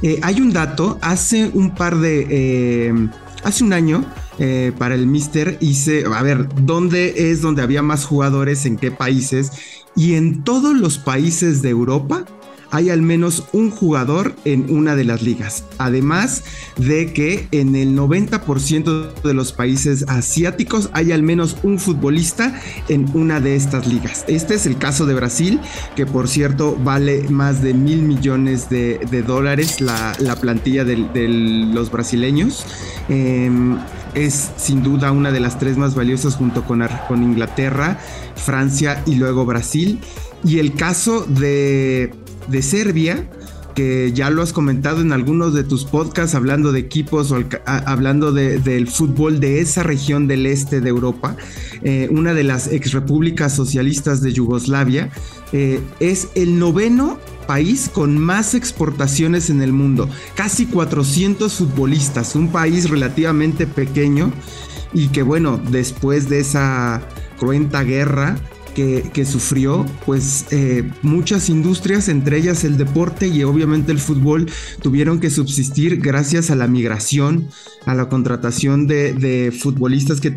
[0.01, 3.10] Eh, hay un dato, hace un par de, eh,
[3.43, 4.04] hace un año,
[4.39, 8.91] eh, para el Mister hice, a ver, ¿dónde es donde había más jugadores, en qué
[8.91, 9.51] países?
[9.95, 12.26] Y en todos los países de Europa
[12.74, 15.64] hay al menos un jugador en una de las ligas.
[15.78, 16.44] Además
[16.76, 22.60] de que en el 90% de los países asiáticos hay al menos un futbolista
[22.90, 24.26] en una de estas ligas.
[24.28, 25.60] Este es el caso de Brasil,
[25.96, 30.98] que por cierto vale más de mil millones de, dólares la, plantilla de,
[31.28, 32.66] los brasileños.
[33.08, 33.78] Em,
[34.16, 38.00] es sin duda una de las tres más valiosas junto con, con Inglaterra,
[38.36, 40.00] Francia y luego Brasil.
[40.44, 43.28] Y el caso de de Serbia,
[43.74, 48.32] que ya lo has comentado en algunos de tus podcasts hablando de equipos o hablando
[48.32, 51.36] del fútbol de esa región del este de Europa,
[51.82, 55.10] eh, una de las ex repúblicas socialistas de Yugoslavia,
[55.52, 62.50] eh, es el noveno país con más exportaciones en el mundo, casi 400 futbolistas, un
[62.50, 64.32] país relativamente pequeño
[64.94, 67.02] y que bueno, después de esa
[67.39, 68.38] cruenta guerra,
[68.74, 74.50] que, sufrió, pues eh, muchas industrias, entre ellas el deporte y obviamente el fútbol,
[74.82, 77.48] tuvieron que subsistir gracias a la migración,
[77.86, 80.32] a la contratación de, futbolistas que,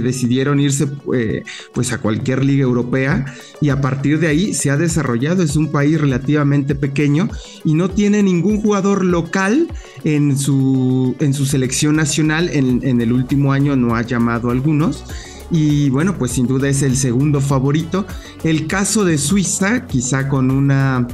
[0.00, 3.24] decidieron irse eh, pues a cualquier liga europea
[3.60, 5.42] y a partir de ahí se ha desarrollado.
[5.42, 7.28] Es un país relativamente pequeño
[7.64, 9.68] y no tiene ningún jugador local
[10.04, 12.50] en su, en su selección nacional.
[12.52, 15.04] En, en el último año no ha llamado a algunos
[15.50, 18.06] y bueno, pues sin duda es el segundo favorito.
[18.44, 21.06] El caso de Suiza, quizá con una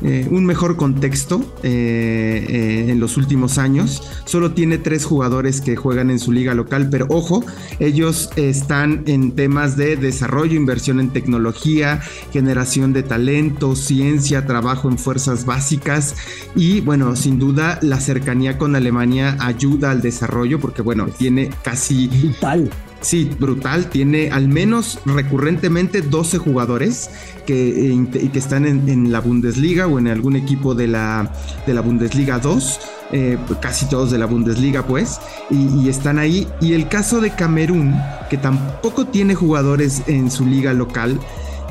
[0.00, 4.02] eh, un mejor contexto eh, eh, en los últimos años.
[4.26, 7.44] Solo tiene tres jugadores que juegan en su liga local, pero ojo,
[7.80, 12.00] ellos están en temas de desarrollo, inversión en tecnología,
[12.32, 16.14] generación de talento, ciencia, trabajo en fuerzas básicas
[16.54, 22.06] y bueno, sin duda la cercanía con Alemania ayuda al desarrollo porque bueno, tiene casi...
[22.06, 22.70] Vital.
[23.00, 23.90] Sí, brutal.
[23.90, 27.10] Tiene al menos recurrentemente 12 jugadores
[27.46, 31.32] que, eh, que están en, la Bundesliga o en algún equipo de la,
[31.66, 32.80] de la Bundesliga 2.
[33.10, 35.18] Eh, casi todos de la Bundesliga, pues,
[35.50, 36.46] y, están ahí.
[36.60, 37.94] Y el caso de Camerún,
[38.28, 41.18] que tampoco tiene jugadores en su liga local,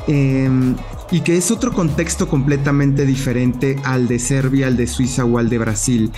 [0.08, 0.74] em,
[1.10, 5.48] y que es otro contexto completamente diferente al de Serbia, al de Suiza o al
[5.48, 6.10] de Brasil,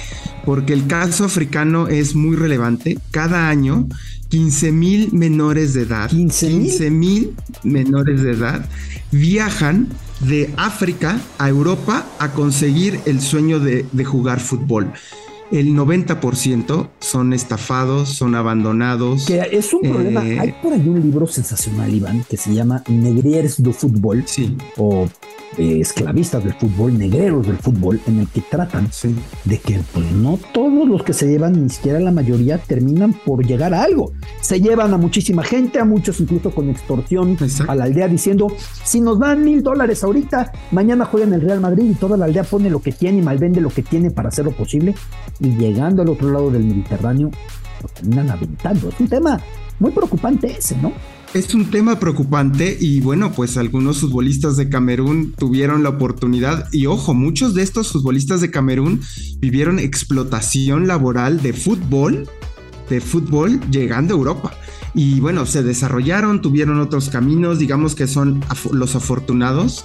[0.44, 2.98] porque el caso africano es muy relevante.
[3.10, 3.86] Cada año
[4.30, 8.64] 15 mil menores de edad, 15 mil menores de edad
[9.10, 9.88] viajan
[10.20, 14.92] de África a Europa a conseguir el sueño de, jugar fútbol.
[15.50, 19.26] El 90% son estafados, son abandonados.
[19.26, 20.24] Que es un problema.
[20.24, 24.22] Eh, Hay por ahí un libro sensacional, Iván, que se llama Negriers do Fútbol.
[24.26, 24.56] Sí.
[24.76, 25.08] O
[25.58, 28.88] eh, esclavistas del fútbol, negreros del fútbol, en el que tratan
[29.44, 33.44] de que pues, no todos los que se llevan, ni siquiera la mayoría, terminan por
[33.44, 34.12] llegar a algo.
[34.40, 37.36] Se llevan a muchísima gente, a muchos incluso con extorsión
[37.66, 38.46] a la aldea, diciendo,
[38.84, 42.44] si nos dan mil dólares ahorita, mañana juegan el Real Madrid y toda la aldea
[42.44, 44.94] pone lo que tiene y malvende lo que tiene para hacerlo posible.
[45.40, 47.30] Y llegando al otro lado del Mediterráneo,
[47.82, 48.88] lo terminan aventando.
[48.88, 49.40] Es un tema
[49.78, 50.92] muy preocupante ese, ¿no?
[51.32, 56.86] Es un tema preocupante y bueno, pues algunos futbolistas de Camerún tuvieron la oportunidad y
[56.86, 59.00] ojo, muchos de estos futbolistas de Camerún
[59.38, 62.28] vivieron explotación laboral de fútbol,
[62.88, 64.59] de fútbol llegando a Europa.
[64.94, 69.84] Y bueno, se desarrollaron, tuvieron otros caminos, digamos que son los afortunados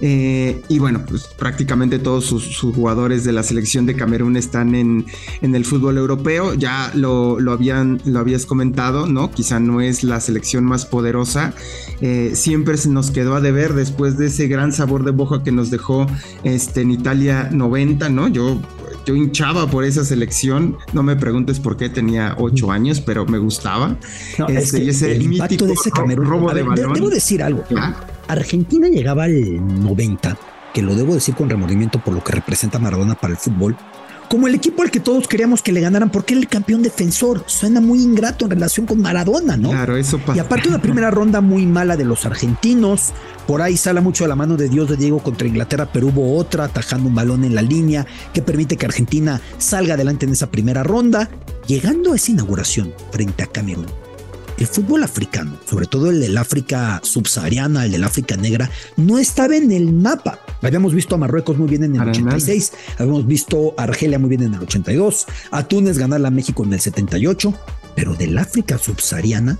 [0.00, 5.06] eh, y bueno, pues prácticamente todos sus, jugadores de la selección de Camerún están en,
[5.40, 6.54] el fútbol europeo.
[6.54, 9.30] Ya lo, habían, lo habías comentado, ¿no?
[9.30, 11.54] Quizá no es la selección más poderosa.
[12.00, 15.52] Eh, siempre se nos quedó a deber después de ese gran sabor de boca que
[15.52, 16.06] nos dejó
[16.44, 18.28] este, en Italia 90, ¿no?
[18.28, 18.60] Yo
[19.06, 20.76] yo hinchaba por esa selección.
[20.92, 23.96] No me preguntes por qué tenía ocho años, pero me gustaba.
[24.48, 26.26] Este, y ese el mítico de ese Camerún.
[26.26, 26.92] Robo de balón.
[26.92, 27.64] Debo decir algo.
[28.28, 30.36] Argentina llegaba al 90
[30.74, 33.74] que lo debo decir con remordimiento por lo que representa Maradona para el fútbol,
[34.28, 37.44] como el equipo al que todos queríamos que le ganaran porque era el campeón defensor.
[37.46, 39.70] Suena muy ingrato en relación con Maradona, ¿no?
[39.70, 40.36] Claro, eso pasa.
[40.36, 43.12] Y aparte una primera ronda muy mala de los argentinos.
[43.46, 46.36] Por ahí sale mucho de la mano de Dios de Diego contra Inglaterra, pero hubo
[46.36, 50.50] otra atajando un balón en la línea que permite que Argentina salga adelante en esa
[50.50, 51.30] primera ronda.
[51.66, 53.86] Llegando a esa inauguración frente a Camerún,
[54.58, 59.56] el fútbol africano, sobre todo el del África subsahariana, el del África negra, no estaba
[59.56, 60.40] en el mapa.
[60.62, 64.42] Habíamos visto a Marruecos muy bien en el 86, habíamos visto a Argelia muy bien
[64.42, 67.54] en el 82, a Túnez ganar a México en el 78,
[67.94, 69.58] pero del África subsahariana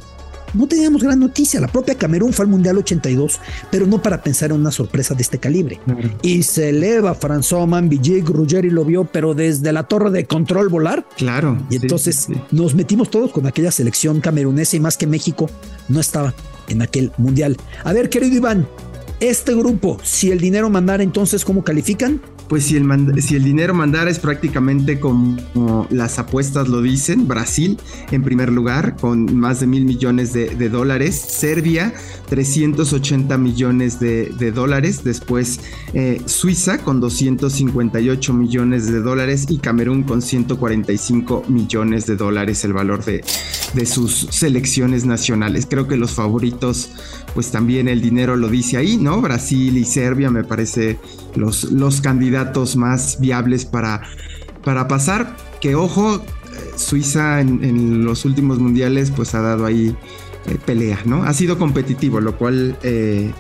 [0.57, 1.61] no teníamos gran noticia.
[1.61, 3.41] La propia Camerún fue al Mundial 82,
[3.71, 5.81] pero no para pensar en una sorpresa de este calibre.
[6.23, 11.07] Y se eleva François Mambillic, Ruggeri lo vio, pero desde la torre de control volar.
[11.17, 11.59] Claro.
[11.71, 15.49] Y entonces nos metimos todos con aquella selección camerunesa y más que México
[15.89, 16.35] no estaba
[16.69, 17.57] en aquel Mundial.
[17.85, 18.67] A ver, querido Iván,
[19.21, 22.21] este grupo, si el dinero mandara, entonces, ¿cómo califican?
[22.49, 27.79] Pues si el, si el dinero mandara es prácticamente como las apuestas lo dicen, Brasil
[28.11, 31.93] en primer lugar con más de mil millones de, dólares, Serbia
[32.29, 35.61] 380 millones de, dólares, después
[35.95, 42.73] eh, Suiza con 258 millones de dólares y Camerún con 145 millones de dólares el
[42.73, 43.25] valor de,
[43.75, 45.67] de sus selecciones nacionales.
[45.69, 46.91] Creo que los favoritos
[47.35, 49.21] pues también el dinero lo dice ahí, ¿no?
[49.21, 50.99] Brasil y Serbia me parece
[51.35, 52.36] los, los candidatos
[52.77, 54.03] más viables para,
[54.65, 55.37] para pasar.
[55.61, 56.23] Que ojo,
[56.77, 59.97] Suiza en, los últimos mundiales pues ha dado ahí
[60.47, 61.25] eh, pelea, ¿no?
[61.25, 63.33] Ha sido competitivo, lo cual eh,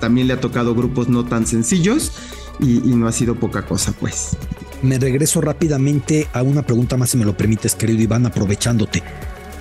[0.00, 2.12] también le ha tocado grupos no tan sencillos
[2.58, 4.36] y no ha sido poca cosa, pues.
[4.82, 9.02] Me regreso rápidamente a una pregunta más, si me lo permites, querido Iván, aprovechándote.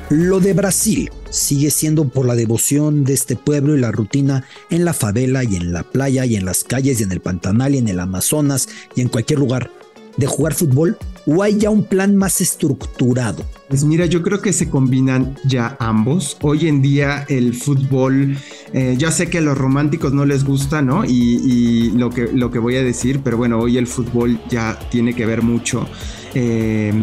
[0.09, 4.83] Lo de Brasil sigue siendo por la devoción de este pueblo y la rutina en
[4.83, 7.77] la favela y en la playa y en las calles y en el Pantanal y
[7.77, 9.69] en el Amazonas y en cualquier lugar
[10.17, 10.97] de jugar fútbol
[11.27, 13.45] o hay ya un plan más estructurado?
[13.67, 16.37] Pues mira, yo creo que se combinan ya ambos.
[16.41, 18.35] Hoy en día el fútbol,
[18.73, 21.05] eh, ya sé que a los románticos no les gusta, ¿no?
[21.05, 25.13] Y, lo, que, lo que voy a decir, pero bueno, hoy el fútbol ya tiene
[25.13, 25.87] que ver mucho
[26.33, 26.93] eh,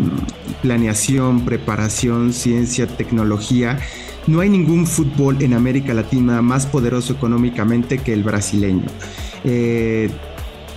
[0.63, 3.79] planeación, preparación, ciencia, tecnología.
[4.27, 8.87] No hay ningún fútbol en América Latina más poderoso económicamente que el brasileño.
[9.45, 10.11] Eh,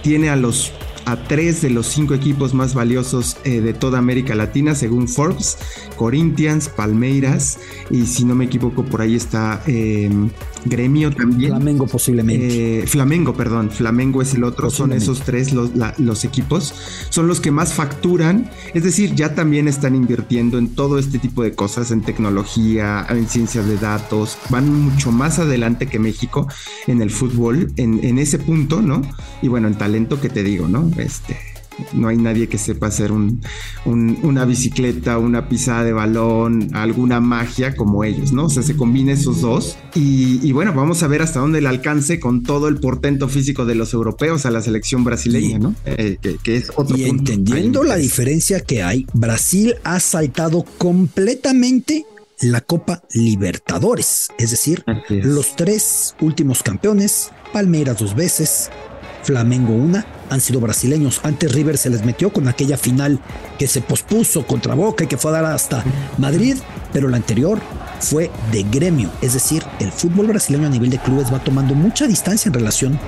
[0.02, 0.72] tiene a los
[1.06, 5.58] a tres de los cinco equipos más valiosos eh, de toda América Latina, según Forbes,
[6.00, 10.30] Corinthians, Palmeiras, y si no me equivoco, por ahí está em,
[10.64, 11.52] Gremio también.
[11.52, 12.84] Flamengo posiblemente.
[12.84, 16.74] Eh, Flamengo, perdón, Flamengo es el otro, son esos tres los, los equipos,
[17.10, 21.44] son los que más facturan, es decir, ya también están invirtiendo en todo este tipo
[21.44, 26.48] de cosas, en tecnología, en ciencias de datos, van mucho más adelante que México
[26.88, 29.02] en el fútbol, en, en ese punto, ¿no?
[29.42, 30.90] Y bueno, en talento que te digo, ¿no?
[30.96, 31.38] Este,
[31.94, 38.04] no hay nadie que sepa hacer una bicicleta, una pisada de balón, alguna magia como
[38.04, 38.46] ellos, ¿no?
[38.46, 39.78] O sea, se combina esos dos.
[39.96, 43.76] Y, bueno, vamos a ver hasta dónde el alcance con todo el portento físico de
[43.76, 45.76] los europeos a la selección brasileña, ¿no?
[45.86, 52.06] Eh, que, es otro y entendiendo la diferencia que hay, Brasil ha saltado completamente
[52.42, 58.70] la Copa Libertadores, es decir, los tres últimos campeones, Palmeiras dos veces,
[59.24, 61.22] Flamengo una, han sido brasileños.
[61.24, 63.20] Antes River se les metió con aquella final
[63.58, 65.84] que se pospuso contra Boca y que fue a dar hasta
[66.18, 66.58] Madrid,
[66.94, 67.60] pero la anterior
[68.00, 72.08] fue de gremio, es decir, el fútbol brasileño a nivel de clubes va tomando mucha
[72.08, 73.00] distancia en relación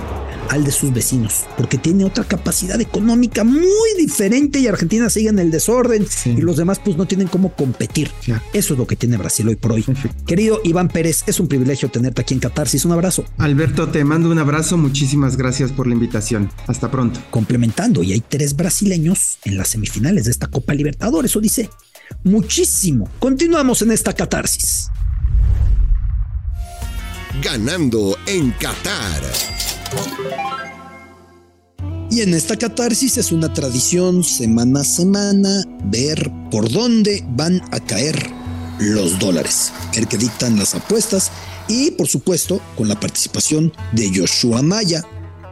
[0.50, 5.40] al de sus vecinos, porque tiene otra capacidad económica muy diferente y Argentina sigue en
[5.40, 8.12] el desorden y los demás pues no tienen cómo competir.
[8.54, 9.86] Eso es lo que tiene Brasil hoy por hoy.
[10.28, 12.84] Querido Iván Pérez, es un privilegio tenerte aquí en Catarsis.
[12.84, 13.24] Un abrazo.
[13.38, 14.78] Alberto, te mando un abrazo.
[14.78, 16.50] Muchísimas gracias por la invitación.
[16.68, 17.22] Hasta pronto.
[17.30, 21.70] Complementando, y hay tres brasileños en las semifinales de esta Copa Libertadores, eso dice
[22.24, 23.10] muchísimo.
[23.20, 24.88] Continuamos en esta Catarsis.
[27.42, 29.22] Ganando en Qatar.
[32.12, 37.80] Y en esta catarsis es una tradición semana a semana ver por dónde van a
[37.80, 38.30] caer
[38.80, 41.32] los dólares, el que dictan las apuestas
[41.70, 45.04] y por supuesto con la participación de Joshua Maya,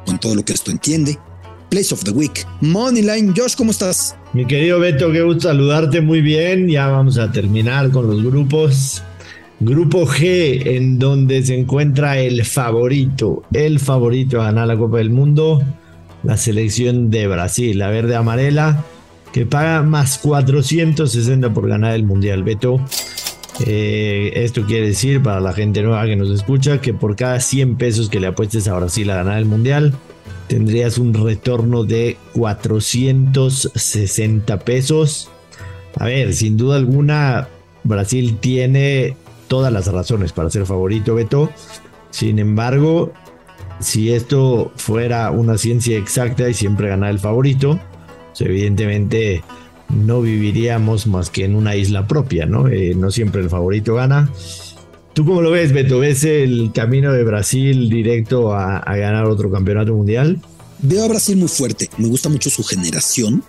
[0.05, 1.17] con todo lo que esto entiende.
[1.69, 3.33] Place of the Week, Moneyline.
[3.35, 4.15] Josh, ¿cómo estás?
[4.33, 6.67] Mi querido Beto, qué gusto saludarte muy bien.
[6.67, 9.03] Ya vamos a terminar con los grupos.
[9.59, 15.09] Grupo G, en donde se encuentra el favorito, el favorito a ganar la Copa del
[15.09, 15.61] Mundo,
[16.23, 18.85] la selección de Brasil, la verde amarela,
[19.33, 22.43] que paga más 460 por ganar el Mundial.
[22.43, 22.79] Beto.
[23.65, 27.77] Eh, esto quiere decir para la gente nueva que nos escucha que por cada 100
[27.77, 29.93] pesos que le apuestes a Brasil a ganar el mundial,
[30.47, 35.29] tendrías un retorno de 460 pesos.
[35.97, 37.47] A ver, sin duda alguna,
[37.83, 39.15] Brasil tiene
[39.47, 41.49] todas las razones para ser favorito, Beto.
[42.11, 43.11] Sin embargo,
[43.79, 47.79] si esto fuera una ciencia exacta y siempre ganar el favorito,
[48.29, 49.43] pues evidentemente
[49.89, 52.67] no viviríamos más que en una isla propia, ¿no?
[52.67, 54.31] Eh, no siempre el favorito gana.
[55.13, 55.99] ¿Tú cómo lo ves, Beto?
[55.99, 60.39] ¿Ves el camino de Brasil directo a, ganar otro campeonato mundial?
[60.81, 63.43] Veo a Brasil muy fuerte, me gusta mucho su generación.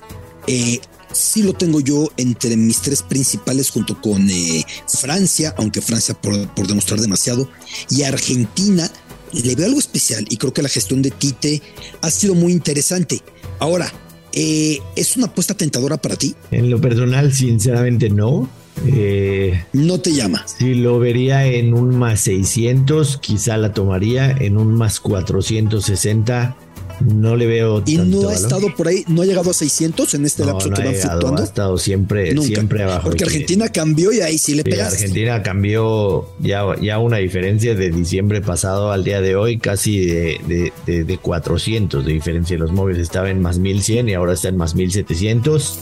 [0.46, 0.80] Eh,
[1.12, 6.48] sí lo tengo yo entre mis tres principales junto con eh, Francia, aunque Francia por,
[6.54, 7.48] por, demostrar demasiado,
[7.90, 8.90] y Argentina.
[9.32, 11.62] Le veo algo especial y creo que la gestión de Tite
[12.02, 13.22] ha sido muy interesante.
[13.60, 13.92] Ahora,
[14.32, 16.34] eh, ¿Es una apuesta tentadora para ti?
[16.50, 18.48] En lo personal, sinceramente no.
[18.86, 20.44] Eh, no te llama.
[20.46, 24.30] Si lo vería en un más 600, quizá la tomaría.
[24.30, 26.56] En un más 460,
[27.00, 27.82] no le veo.
[27.86, 30.82] Y no ha estado por ahí, no ha llegado a 600 en este lapso que
[30.82, 31.42] van fluctuando.
[31.42, 33.08] Ha estado siempre, siempre abajo.
[33.08, 34.96] Porque Argentina cambió y ahí sí le pegaste.
[34.96, 40.72] Argentina cambió ya, ya una diferencia de diciembre pasado al día de hoy, casi de,
[40.86, 42.58] de, 400 de diferencia.
[42.58, 45.78] Los móviles estaban en más 1100 y ahora están en más 1700.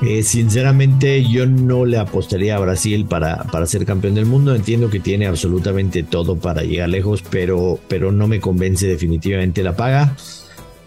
[0.00, 4.54] Eh, sinceramente, yo no le apostaría a Brasil para, para ser campeón del mundo.
[4.54, 9.74] Entiendo que tiene absolutamente todo para llegar lejos, pero, pero no me convence definitivamente la
[9.74, 10.14] paga.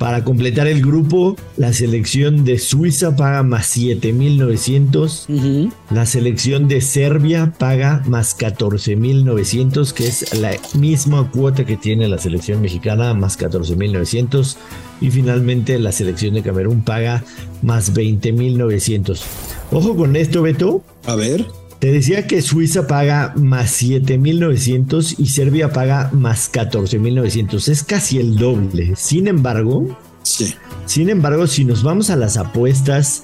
[0.01, 5.71] Para completar el grupo, la selección de Suiza paga más 7.900.
[5.91, 12.17] La selección de Serbia paga más 14.900, que es la misma cuota que tiene la
[12.17, 14.55] selección mexicana, más 14.900.
[15.01, 17.23] Y finalmente la selección de Camerún paga
[17.61, 19.21] más 20.900.
[19.69, 20.83] Ojo con esto, Beto.
[21.05, 21.45] A ver.
[21.81, 27.69] Te decía que Suiza paga más 7.900 y Serbia paga más 14.900.
[27.69, 28.93] Es casi el doble.
[28.95, 30.53] Sin embargo, sí.
[30.85, 33.23] sin embargo, si nos vamos a las apuestas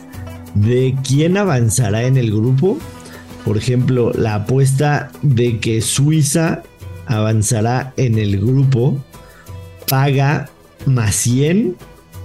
[0.56, 2.80] de quién avanzará en el grupo,
[3.46, 6.64] por ejemplo, la apuesta de que Suiza
[7.06, 8.98] avanzará en el grupo
[9.88, 10.50] paga
[10.88, 11.76] más 100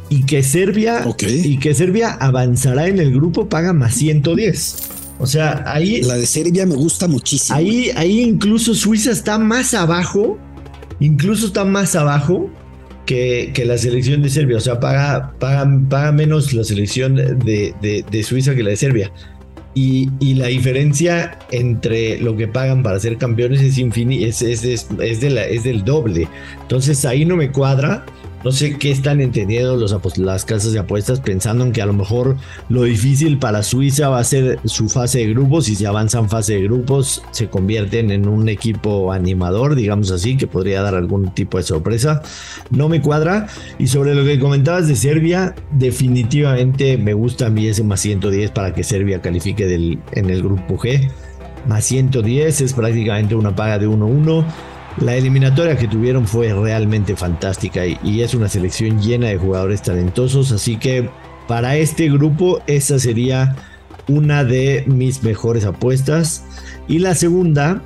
[0.08, 4.91] y que Serbia y que Serbia avanzará en el grupo paga más 110.
[5.22, 6.02] O sea, ahí.
[6.02, 7.56] La de Serbia me gusta muchísimo.
[7.56, 10.36] Ahí, ahí incluso Suiza está más abajo.
[10.98, 12.50] Incluso está más abajo
[13.06, 14.56] que, que la selección de Serbia.
[14.56, 17.72] O sea, paga, paga, paga menos la selección de,
[18.10, 19.12] de, Suiza que la de Serbia.
[19.74, 25.20] Y, y, la diferencia entre lo que pagan para ser campeones es, es, es, es,
[25.20, 26.26] de la, es del doble.
[26.62, 28.04] Entonces ahí no me cuadra.
[28.44, 31.92] No sé qué están entendiendo los, las casas de apuestas pensando en que a lo
[31.92, 32.36] mejor
[32.68, 36.54] lo difícil para Suiza va a ser su fase de grupos y si avanzan fase
[36.54, 41.58] de grupos se convierten en un equipo animador, digamos así, que podría dar algún tipo
[41.58, 42.22] de sorpresa.
[42.70, 43.46] No me cuadra.
[43.78, 48.74] Y sobre lo que comentabas de Serbia, definitivamente me gusta a ese más 110 para
[48.74, 51.08] que Serbia califique del, en el grupo G.
[51.66, 54.44] Más 110 es prácticamente una paga de 1-1.
[55.00, 60.52] La eliminatoria que tuvieron fue realmente fantástica y, es una selección llena de jugadores talentosos,
[60.52, 61.08] así que
[61.48, 63.56] para este grupo esa sería
[64.08, 66.44] una de mis mejores apuestas.
[66.88, 67.82] Y la segunda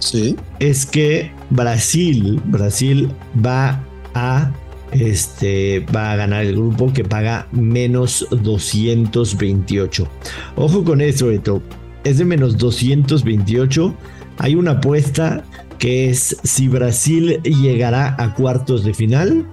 [0.59, 3.11] es que Brasil, Brasil
[3.45, 3.81] va
[4.15, 4.51] a
[4.93, 10.09] este va a ganar el grupo que paga menos 228.
[10.57, 11.63] Ojo con eso, Beto.
[12.05, 13.95] Es de menos 228.
[14.39, 15.45] Hay una apuesta
[15.79, 19.47] que es si Brasil llegará a cuartos de final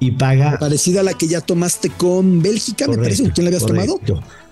[0.00, 0.58] y paga.
[0.58, 3.30] Parecida a la que ya tomaste con Bélgica, me parece.
[3.30, 4.00] ¿Quién la habías tomado?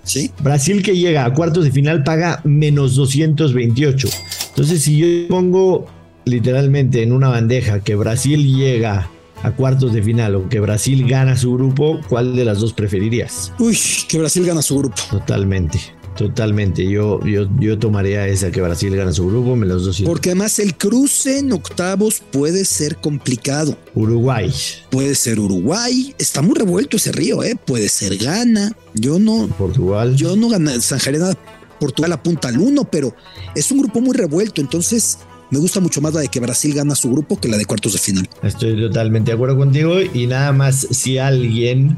[0.05, 0.31] Sí.
[0.41, 4.09] Brasil que llega a cuartos de final paga menos 228.
[4.51, 5.87] Entonces, si yo pongo
[6.24, 9.11] literalmente en una bandeja que Brasil llega
[9.43, 13.53] a cuartos de final o que Brasil gana su grupo, ¿cuál de las dos preferirías?
[13.59, 14.97] Uy, que Brasil gana su grupo.
[15.11, 15.79] Totalmente.
[16.16, 20.02] Totalmente, yo, yo, yo tomaría esa que Brasil gana su grupo, me los dos.
[20.04, 23.76] Porque además el cruce en octavos puede ser complicado.
[23.94, 24.52] Uruguay.
[24.90, 27.56] Puede ser Uruguay, está muy revuelto ese río, ¿eh?
[27.56, 29.46] Puede ser Ghana, yo no.
[29.56, 30.16] Portugal.
[30.16, 30.72] Yo no gané,
[31.18, 31.38] nada.
[31.78, 33.14] Portugal apunta al uno, pero
[33.54, 35.18] es un grupo muy revuelto, entonces
[35.50, 37.92] me gusta mucho más la de que Brasil gana su grupo que la de cuartos
[37.92, 38.28] de final.
[38.42, 41.96] Estoy totalmente de acuerdo contigo y nada más si alguien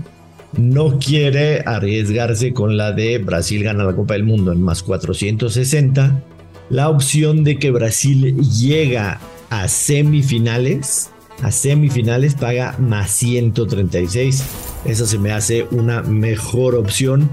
[0.52, 6.22] no quiere arriesgarse con la de Brasil gana la Copa del Mundo en más 460.
[6.70, 9.20] La opción de que Brasil llega
[9.50, 11.10] a semifinales,
[11.42, 14.44] a semifinales paga más 136.
[14.84, 17.30] Esa se me hace una mejor opción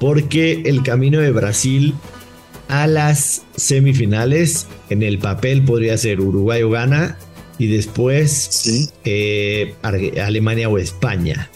[0.00, 1.94] porque el camino de Brasil
[2.68, 4.66] a las semifinales.
[4.90, 7.16] En el papel podría ser Uruguay o Ghana
[7.58, 11.48] y después eh, Alemania o España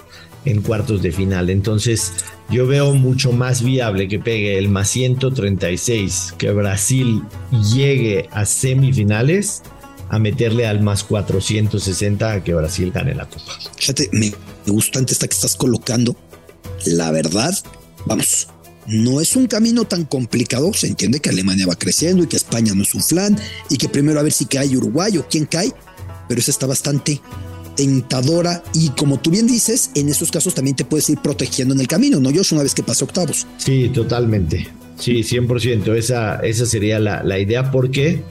[0.45, 1.51] en cuartos de final.
[1.51, 2.13] Entonces
[2.51, 7.23] yo veo mucho más viable que pegue el más 136, que Brasil
[7.73, 9.63] llegue a semifinales,
[10.09, 13.53] a meterle al más 460 a que Brasil gane la Copa.
[13.77, 14.33] Fíjate, me
[14.67, 16.17] gusta antes esta que estás colocando.
[16.87, 17.55] La verdad,
[18.07, 18.49] vamos,
[18.87, 20.73] no es un camino tan complicado.
[20.75, 23.39] Se entiende que Alemania va creciendo y que España no es un flan
[23.69, 25.73] y que primero a ver si cae Uruguay o quién cae,
[26.29, 27.21] pero esa está bastante
[28.75, 31.89] y como tú bien dices, en esos casos también te puedes ir protegiendo en el
[31.89, 32.53] camino, ¿no, Josh?
[32.53, 33.47] Una vez que pase octavos.
[33.57, 34.69] Sí, totalmente.
[34.99, 35.95] Sí, 100%.
[35.97, 38.23] Esa, esa sería la, idea porque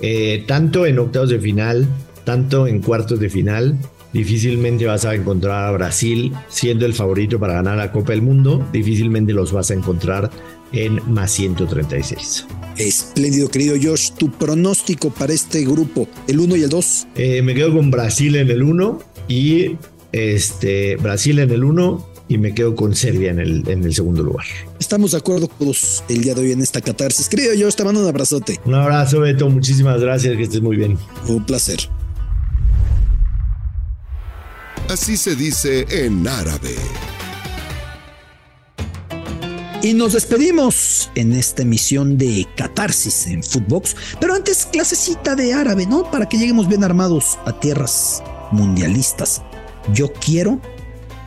[0.00, 1.86] eh, tanto en octavos de final,
[2.24, 3.78] tanto en cuartos de final,
[4.12, 8.66] difícilmente vas a encontrar a Brasil siendo el favorito para ganar la Copa del Mundo,
[8.72, 10.30] difícilmente los vas a encontrar
[10.72, 12.46] en más 136.
[12.76, 14.12] Espléndido, querido Josh.
[14.12, 17.06] Tu pronóstico para este grupo, el 1 y el 2.
[17.16, 18.98] Eh, me quedo con Brasil en el 1
[19.28, 19.76] y
[20.12, 24.22] este, Brasil en el 1 y me quedo con Serbia en el, en el segundo
[24.22, 24.46] lugar.
[24.78, 27.28] Estamos de acuerdo todos el día de hoy en esta catarsis.
[27.28, 28.60] Querido Josh, te mando un abrazote.
[28.64, 29.48] Un abrazo, Beto.
[29.48, 30.36] Muchísimas gracias.
[30.36, 30.98] Que estés muy bien.
[31.26, 31.78] Un placer.
[34.88, 36.74] Así se dice en árabe.
[39.80, 43.94] Y nos despedimos en esta emisión de Catarsis en Footbox.
[44.20, 46.10] Pero antes, clasecita de árabe, ¿no?
[46.10, 48.20] Para que lleguemos bien armados a tierras
[48.50, 49.40] mundialistas.
[49.94, 50.60] Yo quiero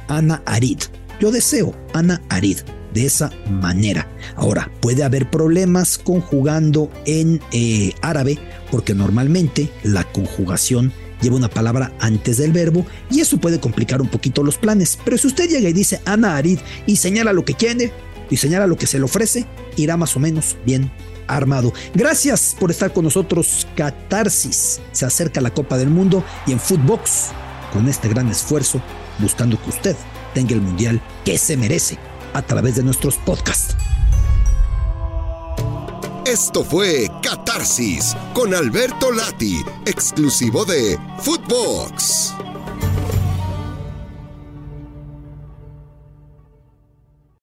[0.10, 0.80] Ana Arid.
[1.22, 2.58] Yo deseo Ana Arid
[2.94, 4.10] de esa manera.
[4.36, 8.38] Ahora, puede haber problemas conjugando en eh, árabe
[8.70, 10.92] porque normalmente la conjugación
[11.22, 15.00] lleva una palabra antes del verbo y eso puede complicar un poquito los planes.
[15.06, 17.94] Pero si usted llega y dice Ana Arid y señala lo que quiere,
[18.32, 20.92] y señala lo que se le ofrece, irá más o menos bien
[21.28, 21.72] armado.
[21.94, 23.68] Gracias por estar con nosotros.
[23.76, 24.80] Catarsis.
[24.92, 27.28] Se acerca la Copa del Mundo y en Footbox,
[27.72, 28.82] con este gran esfuerzo,
[29.20, 29.96] buscando que usted
[30.34, 32.00] tenga el mundial que se merece
[32.34, 33.76] a través de nuestros podcasts.
[36.26, 42.34] Esto fue Catarsis con Alberto Lati, exclusivo de Footbox.